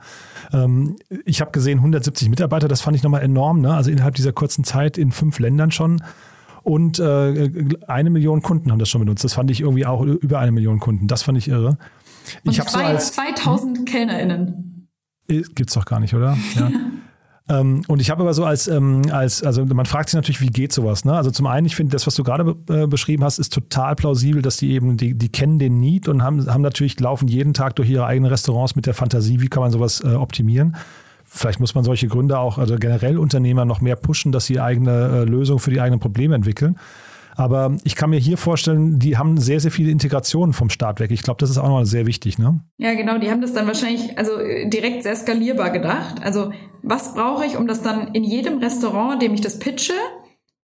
[0.52, 3.62] Ähm, ich habe gesehen, 170 Mitarbeiter, das fand ich nochmal enorm.
[3.62, 3.74] Ne?
[3.74, 6.02] Also innerhalb dieser kurzen Zeit in fünf Ländern schon.
[6.64, 7.50] Und äh,
[7.88, 9.24] eine Million Kunden haben das schon benutzt.
[9.24, 11.08] Das fand ich irgendwie auch über eine Million Kunden.
[11.08, 11.78] Das fand ich irre.
[12.44, 13.86] Ich Und zwei, so als, 2000 hm?
[13.86, 14.77] KellnerInnen.
[15.28, 16.38] Gibt's doch gar nicht, oder?
[16.56, 16.72] Ja.
[17.60, 20.48] ähm, und ich habe aber so als, ähm, als, also man fragt sich natürlich, wie
[20.48, 21.06] geht sowas?
[21.06, 21.14] Ne?
[21.14, 24.42] Also zum einen, ich finde, das, was du gerade äh, beschrieben hast, ist total plausibel,
[24.42, 27.76] dass die eben, die, die kennen den Need und haben, haben natürlich, laufen jeden Tag
[27.76, 30.76] durch ihre eigenen Restaurants mit der Fantasie, wie kann man sowas äh, optimieren.
[31.26, 34.92] Vielleicht muss man solche Gründe auch, also generell Unternehmer noch mehr pushen, dass sie eigene
[34.92, 36.78] äh, Lösungen für die eigenen Probleme entwickeln.
[37.38, 41.12] Aber ich kann mir hier vorstellen, die haben sehr, sehr viele Integrationen vom Start weg.
[41.12, 42.62] Ich glaube, das ist auch noch sehr wichtig, ne?
[42.78, 43.20] Ja, genau.
[43.20, 46.16] Die haben das dann wahrscheinlich also äh, direkt sehr skalierbar gedacht.
[46.24, 49.94] Also was brauche ich, um das dann in jedem Restaurant, dem ich das pitche,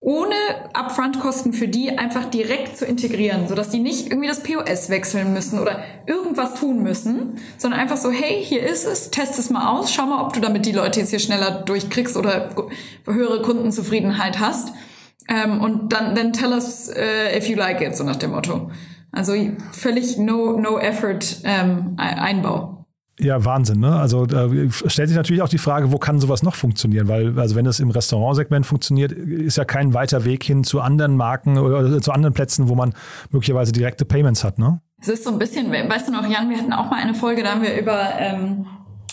[0.00, 0.34] ohne
[0.72, 5.60] Upfront-Kosten für die einfach direkt zu integrieren, sodass die nicht irgendwie das POS wechseln müssen
[5.60, 9.92] oder irgendwas tun müssen, sondern einfach so, hey, hier ist es, test es mal aus,
[9.92, 12.50] schau mal, ob du damit die Leute jetzt hier schneller durchkriegst oder
[13.04, 14.72] höhere Kundenzufriedenheit hast.
[15.28, 18.70] Ähm, und dann, dann tell us uh, if you like it, so nach dem Motto.
[19.12, 19.34] Also
[19.72, 22.86] völlig no, no effort ähm, Einbau.
[23.20, 23.94] Ja, Wahnsinn, ne?
[23.94, 27.08] Also da stellt sich natürlich auch die Frage, wo kann sowas noch funktionieren?
[27.08, 31.16] Weil, also wenn es im Restaurantsegment funktioniert, ist ja kein weiter Weg hin zu anderen
[31.16, 32.94] Marken oder zu anderen Plätzen, wo man
[33.30, 34.80] möglicherweise direkte Payments hat, ne?
[35.00, 37.42] Es ist so ein bisschen, weißt du noch, Jan, wir hatten auch mal eine Folge,
[37.42, 38.66] da haben wir über, ähm,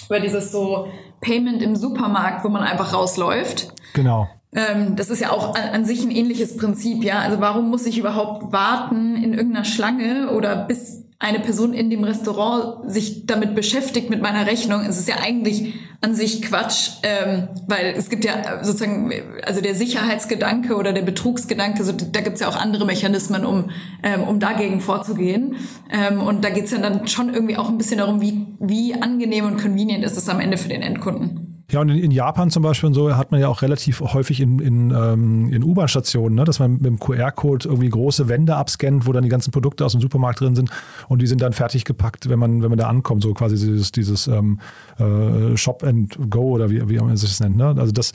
[0.06, 0.88] über dieses so
[1.20, 3.74] Payment im Supermarkt, wo man einfach rausläuft.
[3.94, 4.30] Genau.
[4.54, 7.20] Ähm, das ist ja auch an, an, sich ein ähnliches Prinzip, ja.
[7.20, 12.04] Also warum muss ich überhaupt warten in irgendeiner Schlange oder bis eine Person in dem
[12.04, 14.82] Restaurant sich damit beschäftigt mit meiner Rechnung?
[14.88, 19.12] Es ist ja eigentlich an sich Quatsch, ähm, weil es gibt ja sozusagen,
[19.44, 23.70] also der Sicherheitsgedanke oder der Betrugsgedanke, so, da gibt es ja auch andere Mechanismen, um,
[24.02, 25.58] ähm, um dagegen vorzugehen.
[25.92, 28.96] Ähm, und da geht es ja dann schon irgendwie auch ein bisschen darum, wie, wie
[28.96, 31.49] angenehm und convenient ist es am Ende für den Endkunden.
[31.72, 34.42] Ja, und in, in, Japan zum Beispiel und so hat man ja auch relativ häufig
[34.42, 39.06] in, in, ähm, in U-Bahn-Stationen, ne, dass man mit dem QR-Code irgendwie große Wände abscannt,
[39.06, 40.72] wo dann die ganzen Produkte aus dem Supermarkt drin sind
[41.10, 43.92] und die sind dann fertig gepackt, wenn man, wenn man da ankommt, so quasi dieses,
[43.92, 44.60] dieses ähm,
[44.98, 47.58] äh, Shop and Go oder wie, wie man sich das nennt.
[47.58, 47.76] Ne?
[47.78, 48.14] Also das,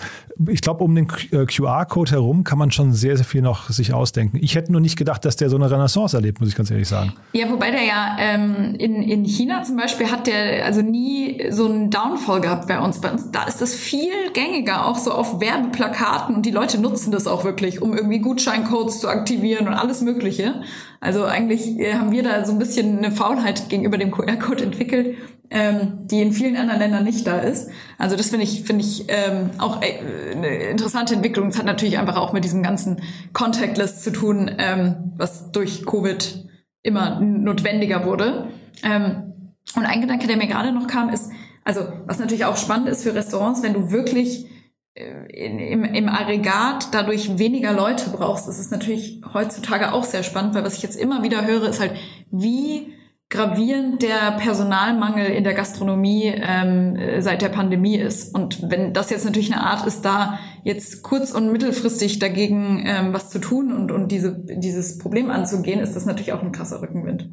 [0.48, 3.92] ich glaube, um den äh, QR-Code herum kann man schon sehr, sehr viel noch sich
[3.92, 4.38] ausdenken.
[4.40, 6.88] Ich hätte nur nicht gedacht, dass der so eine Renaissance erlebt, muss ich ganz ehrlich
[6.88, 7.12] sagen.
[7.32, 11.66] Ja, wobei der ja ähm, in, in China zum Beispiel hat der also nie so
[11.66, 13.00] einen Downfall gehabt bei uns.
[13.00, 17.11] Bei uns da ist das viel gängiger, auch so auf Werbeplakaten und die Leute nutzen
[17.11, 20.62] das auch wirklich, um irgendwie Gutscheincodes zu aktivieren und alles Mögliche.
[21.01, 25.16] Also eigentlich äh, haben wir da so ein bisschen eine Faulheit gegenüber dem QR-Code entwickelt,
[25.51, 27.70] ähm, die in vielen anderen Ländern nicht da ist.
[27.99, 30.01] Also das finde ich, finde ich ähm, auch äh,
[30.32, 31.49] eine interessante Entwicklung.
[31.49, 36.45] Es hat natürlich einfach auch mit diesem ganzen Contactless zu tun, ähm, was durch Covid
[36.82, 38.49] immer notwendiger wurde.
[38.82, 39.32] Ähm,
[39.76, 41.30] und ein Gedanke, der mir gerade noch kam, ist,
[41.64, 44.46] also was natürlich auch spannend ist für Restaurants, wenn du wirklich
[44.94, 50.22] äh, in, im, im Aggregat dadurch weniger Leute brauchst, das ist natürlich heutzutage auch sehr
[50.22, 51.92] spannend, weil was ich jetzt immer wieder höre, ist halt,
[52.30, 52.92] wie
[53.30, 58.32] gravierend der Personalmangel in der Gastronomie ähm, seit der Pandemie ist.
[58.34, 63.12] Und wenn das jetzt natürlich eine Art ist, da jetzt kurz- und mittelfristig dagegen ähm,
[63.12, 66.80] was zu tun und, und diese, dieses Problem anzugehen, ist das natürlich auch ein krasser
[66.80, 67.30] Rückenwind.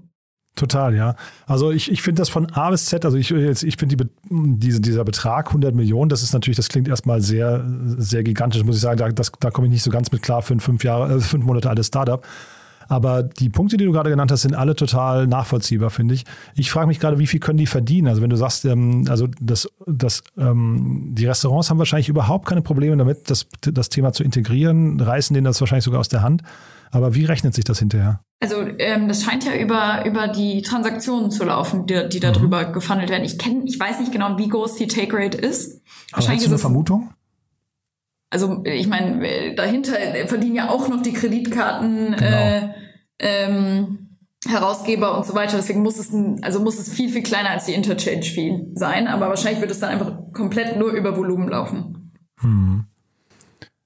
[0.55, 1.15] Total, ja.
[1.47, 4.81] Also ich, ich finde das von A bis Z, also ich, ich finde die, diese,
[4.81, 7.63] dieser Betrag 100 Millionen, das ist natürlich, das klingt erstmal sehr,
[7.97, 8.97] sehr gigantisch, muss ich sagen.
[8.97, 11.45] Da, da komme ich nicht so ganz mit klar für ein fünf Jahre, äh, fünf
[11.45, 12.25] Monate altes Startup.
[12.89, 16.25] Aber die Punkte, die du gerade genannt hast, sind alle total nachvollziehbar, finde ich.
[16.55, 18.09] Ich frage mich gerade, wie viel können die verdienen?
[18.09, 22.61] Also wenn du sagst, ähm, also das, das, ähm, die Restaurants haben wahrscheinlich überhaupt keine
[22.61, 26.43] Probleme damit, das, das Thema zu integrieren, reißen denen das wahrscheinlich sogar aus der Hand.
[26.91, 28.23] Aber wie rechnet sich das hinterher?
[28.41, 32.33] Also ähm, das scheint ja über, über die Transaktionen zu laufen, die, die da mhm.
[32.33, 33.23] drüber gefunnelt werden.
[33.23, 35.81] Ich kenne, ich weiß nicht genau, wie groß die Take Rate ist.
[36.11, 37.13] Aber hast du eine Vermutung?
[38.31, 39.93] Also ich meine, dahinter
[40.25, 42.25] verdienen ja auch noch die Kreditkarten genau.
[42.25, 42.69] äh,
[43.19, 44.17] ähm,
[44.47, 45.57] Herausgeber und so weiter.
[45.57, 49.07] Deswegen muss es ein, also muss es viel, viel kleiner als die Interchange-Fee sein.
[49.07, 52.13] Aber wahrscheinlich wird es dann einfach komplett nur über Volumen laufen.
[52.39, 52.85] Hm.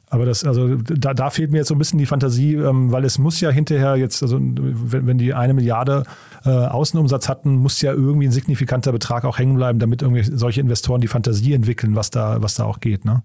[0.10, 3.06] Aber das, also da, da fehlt mir jetzt so ein bisschen die Fantasie, ähm, weil
[3.06, 6.04] es muss ja hinterher jetzt, also wenn, wenn die eine Milliarde
[6.46, 10.62] äh, Außenumsatz hatten, muss ja irgendwie ein signifikanter Betrag auch hängen bleiben, damit irgendwie solche
[10.62, 13.24] Investoren die Fantasie entwickeln, was da, was da auch geht, ne?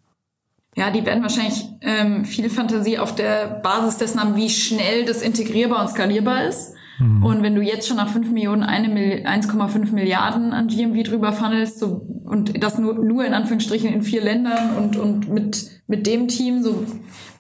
[0.77, 5.21] Ja, die werden wahrscheinlich ähm, viel Fantasie auf der Basis dessen haben, wie schnell das
[5.21, 6.75] integrierbar und skalierbar ist.
[7.01, 7.25] Mhm.
[7.25, 12.07] Und wenn du jetzt schon nach 5 Millionen 1,5 Milliarden an GMV drüber funnelst so,
[12.25, 16.63] und das nur, nur in Anführungsstrichen in vier Ländern und, und mit, mit dem Team,
[16.63, 16.85] so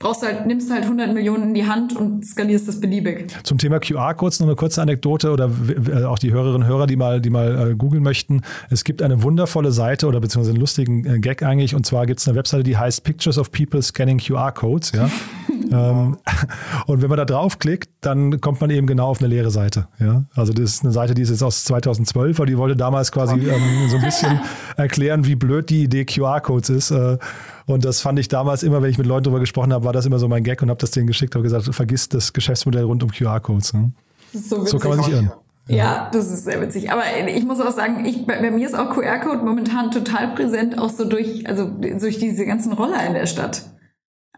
[0.01, 3.27] brauchst du halt, nimmst du halt 100 Millionen in die Hand und skalierst das beliebig.
[3.45, 6.97] Zum Thema QR-Codes noch eine kurze Anekdote oder äh, auch die Hörerinnen und Hörer, die
[6.97, 8.41] mal, die mal äh, googeln möchten.
[8.71, 12.19] Es gibt eine wundervolle Seite oder beziehungsweise einen lustigen äh, Gag eigentlich und zwar gibt
[12.19, 14.93] es eine Webseite, die heißt Pictures of People Scanning QR-Codes.
[14.93, 15.11] Ja?
[15.71, 16.17] ähm,
[16.87, 19.89] und wenn man da draufklickt, dann kommt man eben genau auf eine leere Seite.
[19.99, 20.25] Ja?
[20.35, 23.35] Also das ist eine Seite, die ist jetzt aus 2012, aber die wollte damals quasi
[23.35, 24.41] ähm, so ein bisschen
[24.77, 26.91] erklären, wie blöd die Idee QR-Codes ist.
[26.91, 27.19] Äh,
[27.67, 30.07] und das fand ich damals immer, wenn ich mit Leuten darüber gesprochen habe, war das
[30.07, 33.03] immer so mein Gag und habe das denen geschickt, habe gesagt, vergiss das Geschäftsmodell rund
[33.03, 33.75] um QR-Codes.
[33.75, 33.93] Ne?
[34.33, 35.33] So, so, kann man sich irren.
[35.69, 35.77] Ja.
[35.77, 36.91] ja, das ist sehr witzig.
[36.91, 40.79] Aber ich muss auch sagen, ich, bei, bei mir ist auch QR-Code momentan total präsent,
[40.79, 43.63] auch so durch, also durch diese ganzen Roller in der Stadt.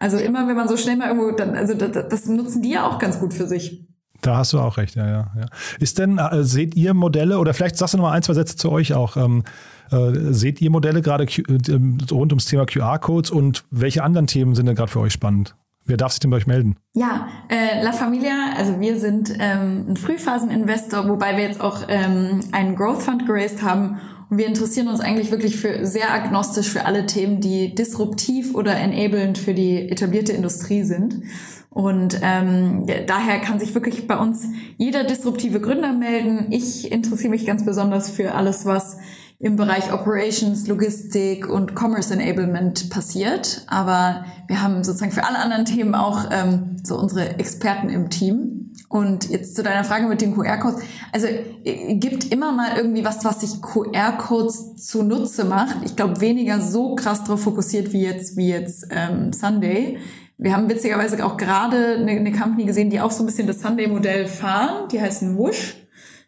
[0.02, 2.86] Also immer, wenn man so schnell mal irgendwo, dann, also das, das nutzen die ja
[2.86, 3.86] auch ganz gut für sich.
[4.22, 5.30] Da hast du auch recht, ja, ja.
[5.36, 5.46] ja.
[5.78, 8.56] Ist denn, äh, seht ihr Modelle, oder vielleicht sagst du noch mal ein, zwei Sätze
[8.56, 9.16] zu euch auch.
[9.16, 9.42] Ähm,
[9.90, 14.66] äh, seht ihr Modelle gerade äh, rund ums Thema QR-Codes und welche anderen Themen sind
[14.66, 15.56] denn gerade für euch spannend?
[15.84, 16.76] Wer darf sich denn bei euch melden?
[16.94, 22.40] Ja, äh, La Familia, also wir sind ähm, ein Frühphaseninvestor, wobei wir jetzt auch ähm,
[22.52, 23.98] einen Growth Fund geraced haben
[24.34, 29.36] wir interessieren uns eigentlich wirklich für sehr agnostisch für alle Themen, die disruptiv oder enablend
[29.36, 31.22] für die etablierte Industrie sind.
[31.68, 34.46] Und ähm, daher kann sich wirklich bei uns
[34.78, 36.46] jeder disruptive Gründer melden.
[36.50, 38.96] Ich interessiere mich ganz besonders für alles, was
[39.38, 43.64] im Bereich Operations, Logistik und Commerce Enablement passiert.
[43.66, 48.61] Aber wir haben sozusagen für alle anderen Themen auch ähm, so unsere Experten im Team.
[48.92, 50.82] Und jetzt zu deiner Frage mit den QR-Codes.
[51.12, 55.76] Also äh, gibt immer mal irgendwie was, was sich QR-Codes zunutze macht.
[55.82, 59.96] Ich glaube, weniger so krass darauf fokussiert wie jetzt, wie jetzt ähm, Sunday.
[60.36, 63.60] Wir haben witzigerweise auch gerade eine, eine Company gesehen, die auch so ein bisschen das
[63.60, 64.88] Sunday-Modell fahren.
[64.92, 65.74] Die heißen Wush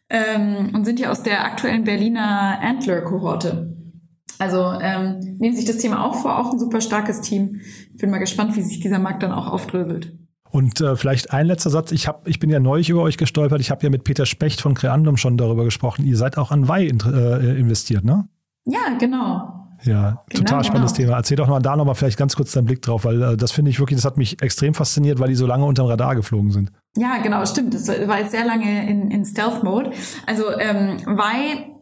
[0.09, 3.77] ähm, und sind ja aus der aktuellen Berliner Antler-Kohorte.
[4.39, 7.61] Also ähm, nehmen sich das Thema auch vor, auch ein super starkes Team.
[7.93, 10.17] Ich bin mal gespannt, wie sich dieser Markt dann auch aufdröselt.
[10.55, 11.91] Und äh, vielleicht ein letzter Satz.
[11.91, 13.61] Ich, hab, ich bin ja neulich über euch gestolpert.
[13.61, 16.07] Ich habe ja mit Peter Specht von Creandum schon darüber gesprochen.
[16.07, 18.29] Ihr seid auch an Wei äh, investiert, ne?
[18.65, 19.67] Ja, genau.
[19.83, 21.09] Ja, genau, total spannendes genau.
[21.09, 21.17] Thema.
[21.17, 23.73] Erzähl doch mal da nochmal vielleicht ganz kurz deinen Blick drauf, weil äh, das finde
[23.73, 26.71] ich wirklich, das hat mich extrem fasziniert, weil die so lange unterm Radar geflogen sind.
[26.97, 27.75] Ja, genau, stimmt.
[27.75, 29.91] Das war jetzt sehr lange in, in Stealth-Mode.
[30.25, 31.74] Also ähm, Vai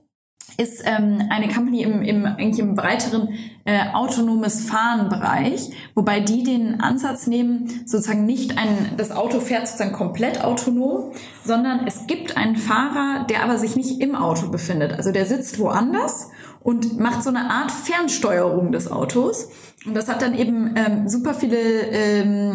[0.57, 3.29] ist ähm, eine Company im, im, eigentlich im breiteren
[3.65, 9.93] äh, autonomes Fahren-Bereich, wobei die den Ansatz nehmen, sozusagen nicht ein, das Auto fährt sozusagen
[9.93, 11.13] komplett autonom,
[11.45, 14.93] sondern es gibt einen Fahrer, der aber sich nicht im Auto befindet.
[14.93, 16.29] Also der sitzt woanders
[16.61, 19.49] und macht so eine Art Fernsteuerung des Autos.
[19.85, 22.55] Und das hat dann eben ähm, super viele ähm,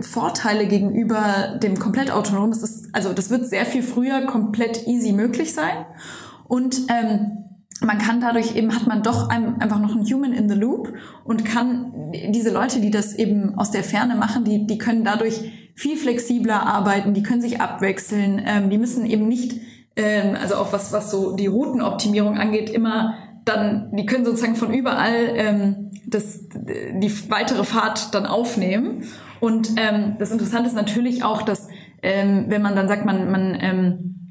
[0.00, 2.50] Vorteile gegenüber dem komplett autonom.
[2.50, 5.84] Das ist, also das wird sehr viel früher komplett easy möglich sein.
[6.46, 7.44] Und ähm,
[7.80, 10.92] man kann dadurch eben, hat man doch ein, einfach noch einen Human in the Loop
[11.24, 15.40] und kann diese Leute, die das eben aus der Ferne machen, die, die können dadurch
[15.74, 19.60] viel flexibler arbeiten, die können sich abwechseln, ähm, die müssen eben nicht
[19.96, 23.14] ähm, also auch was, was so die Routenoptimierung angeht, immer
[23.44, 29.04] dann, die können sozusagen von überall ähm, das, die weitere Fahrt dann aufnehmen.
[29.40, 31.68] Und ähm, das Interessante ist natürlich auch, dass
[32.02, 34.23] ähm, wenn man dann sagt, man, man ähm,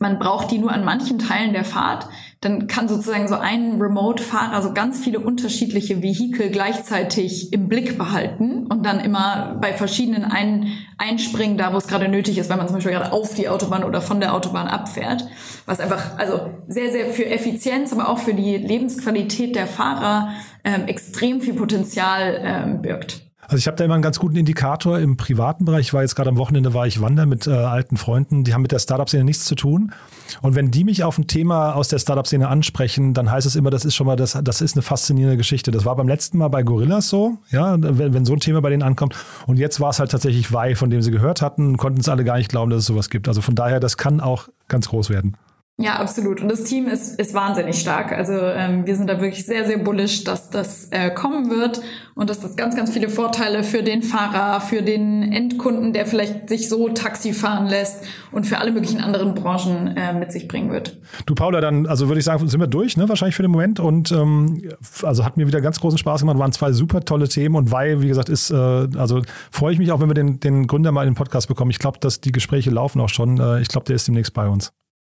[0.00, 2.08] man braucht die nur an manchen Teilen der Fahrt,
[2.40, 8.66] dann kann sozusagen so ein Remote-Fahrer so ganz viele unterschiedliche Vehikel gleichzeitig im Blick behalten
[8.66, 12.66] und dann immer bei verschiedenen ein einspringen, da wo es gerade nötig ist, wenn man
[12.66, 15.26] zum Beispiel gerade auf die Autobahn oder von der Autobahn abfährt.
[15.66, 20.30] Was einfach, also sehr, sehr für Effizienz, aber auch für die Lebensqualität der Fahrer
[20.64, 23.29] ähm, extrem viel Potenzial ähm, birgt.
[23.50, 25.88] Also ich habe da immer einen ganz guten Indikator im privaten Bereich.
[25.88, 28.62] Ich war jetzt gerade am Wochenende, war ich wandern mit äh, alten Freunden, die haben
[28.62, 29.92] mit der Startup-Szene nichts zu tun.
[30.40, 33.70] Und wenn die mich auf ein Thema aus der Startup-Szene ansprechen, dann heißt es immer,
[33.70, 35.72] das ist schon mal, das, das ist eine faszinierende Geschichte.
[35.72, 38.70] Das war beim letzten Mal bei Gorillas so, ja, wenn, wenn so ein Thema bei
[38.70, 39.16] denen ankommt.
[39.48, 42.22] Und jetzt war es halt tatsächlich Wei, von dem sie gehört hatten, konnten es alle
[42.22, 43.26] gar nicht glauben, dass es sowas gibt.
[43.26, 45.36] Also von daher, das kann auch ganz groß werden.
[45.80, 46.42] Ja, absolut.
[46.42, 48.12] Und das Team ist, ist wahnsinnig stark.
[48.12, 51.80] Also ähm, wir sind da wirklich sehr, sehr bullish, dass das äh, kommen wird
[52.14, 56.50] und dass das ganz, ganz viele Vorteile für den Fahrer, für den Endkunden, der vielleicht
[56.50, 60.70] sich so Taxi fahren lässt und für alle möglichen anderen Branchen äh, mit sich bringen
[60.70, 60.98] wird.
[61.24, 63.08] Du Paula, dann also würde ich sagen, sind wir durch, ne?
[63.08, 63.80] Wahrscheinlich für den Moment.
[63.80, 64.62] Und ähm,
[65.02, 66.38] also hat mir wieder ganz großen Spaß gemacht.
[66.38, 69.92] Waren zwei super tolle Themen und weil, wie gesagt, ist, äh, also freue ich mich
[69.92, 71.70] auch, wenn wir den, den Gründer mal in den Podcast bekommen.
[71.70, 73.40] Ich glaube, dass die Gespräche laufen auch schon.
[73.40, 74.74] Äh, ich glaube, der ist demnächst bei uns.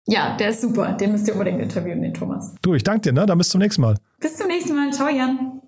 [0.07, 0.92] Ja, der ist super.
[0.92, 2.55] Den müsst ihr unbedingt interviewen, den Thomas.
[2.62, 3.26] Du, ich danke dir, ne?
[3.26, 3.96] Dann bis zum nächsten Mal.
[4.20, 4.92] Bis zum nächsten Mal.
[4.92, 5.61] Ciao, Jan.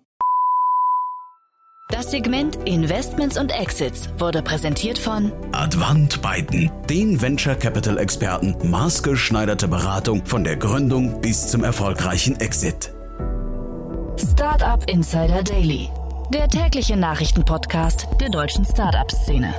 [1.91, 9.69] Das Segment Investments und Exits wurde präsentiert von Advant Byten, den Venture Capital Experten, maßgeschneiderte
[9.69, 12.93] Beratung von der Gründung bis zum erfolgreichen Exit.
[14.17, 15.89] Startup Insider Daily,
[16.33, 19.55] der tägliche Nachrichtenpodcast der deutschen Startup-Szene.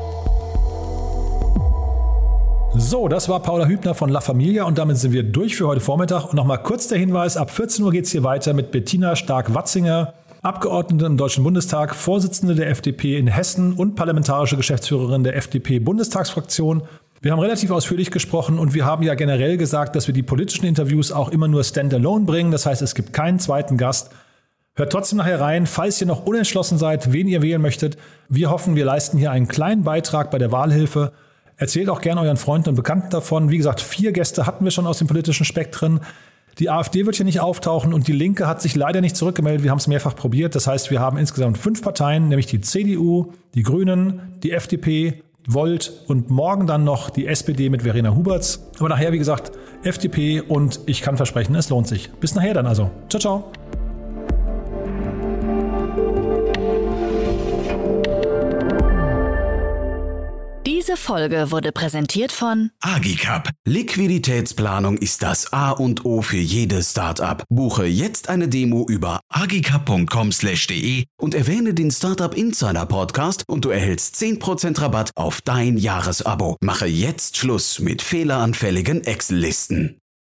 [2.78, 5.80] So, das war Paula Hübner von La Familia und damit sind wir durch für heute
[5.80, 6.26] Vormittag.
[6.26, 10.13] Und nochmal kurz der Hinweis, ab 14 Uhr geht es hier weiter mit Bettina Stark-Watzinger,
[10.41, 16.84] Abgeordnete im Deutschen Bundestag, Vorsitzende der FDP in Hessen und parlamentarische Geschäftsführerin der FDP-Bundestagsfraktion.
[17.21, 20.65] Wir haben relativ ausführlich gesprochen und wir haben ja generell gesagt, dass wir die politischen
[20.65, 22.51] Interviews auch immer nur standalone bringen.
[22.51, 24.11] Das heißt, es gibt keinen zweiten Gast.
[24.76, 27.97] Hört trotzdem nachher rein, falls ihr noch unentschlossen seid, wen ihr wählen möchtet.
[28.28, 31.13] Wir hoffen, wir leisten hier einen kleinen Beitrag bei der Wahlhilfe.
[31.58, 33.49] Erzählt auch gerne euren Freunden und Bekannten davon.
[33.49, 36.01] Wie gesagt, vier Gäste hatten wir schon aus dem politischen Spektren.
[36.60, 39.64] Die AfD wird hier nicht auftauchen und die Linke hat sich leider nicht zurückgemeldet.
[39.64, 40.56] Wir haben es mehrfach probiert.
[40.56, 45.93] Das heißt, wir haben insgesamt fünf Parteien, nämlich die CDU, die Grünen, die FDP, Volt
[46.08, 48.68] und morgen dann noch die SPD mit Verena Huberts.
[48.80, 49.51] Aber nachher, wie gesagt,
[49.84, 52.12] FDP und ich kann versprechen, es lohnt sich.
[52.20, 52.89] Bis nachher dann also.
[53.10, 53.51] Ciao, ciao.
[60.86, 63.49] Diese Folge wurde präsentiert von Agicap.
[63.65, 67.43] Liquiditätsplanung ist das A und O für jedes Startup.
[67.49, 74.17] Buche jetzt eine Demo über agicap.com/de und erwähne den Startup Insider Podcast und du erhältst
[74.17, 76.55] 10% Rabatt auf dein Jahresabo.
[76.61, 79.97] Mache jetzt Schluss mit fehleranfälligen Excel-Listen.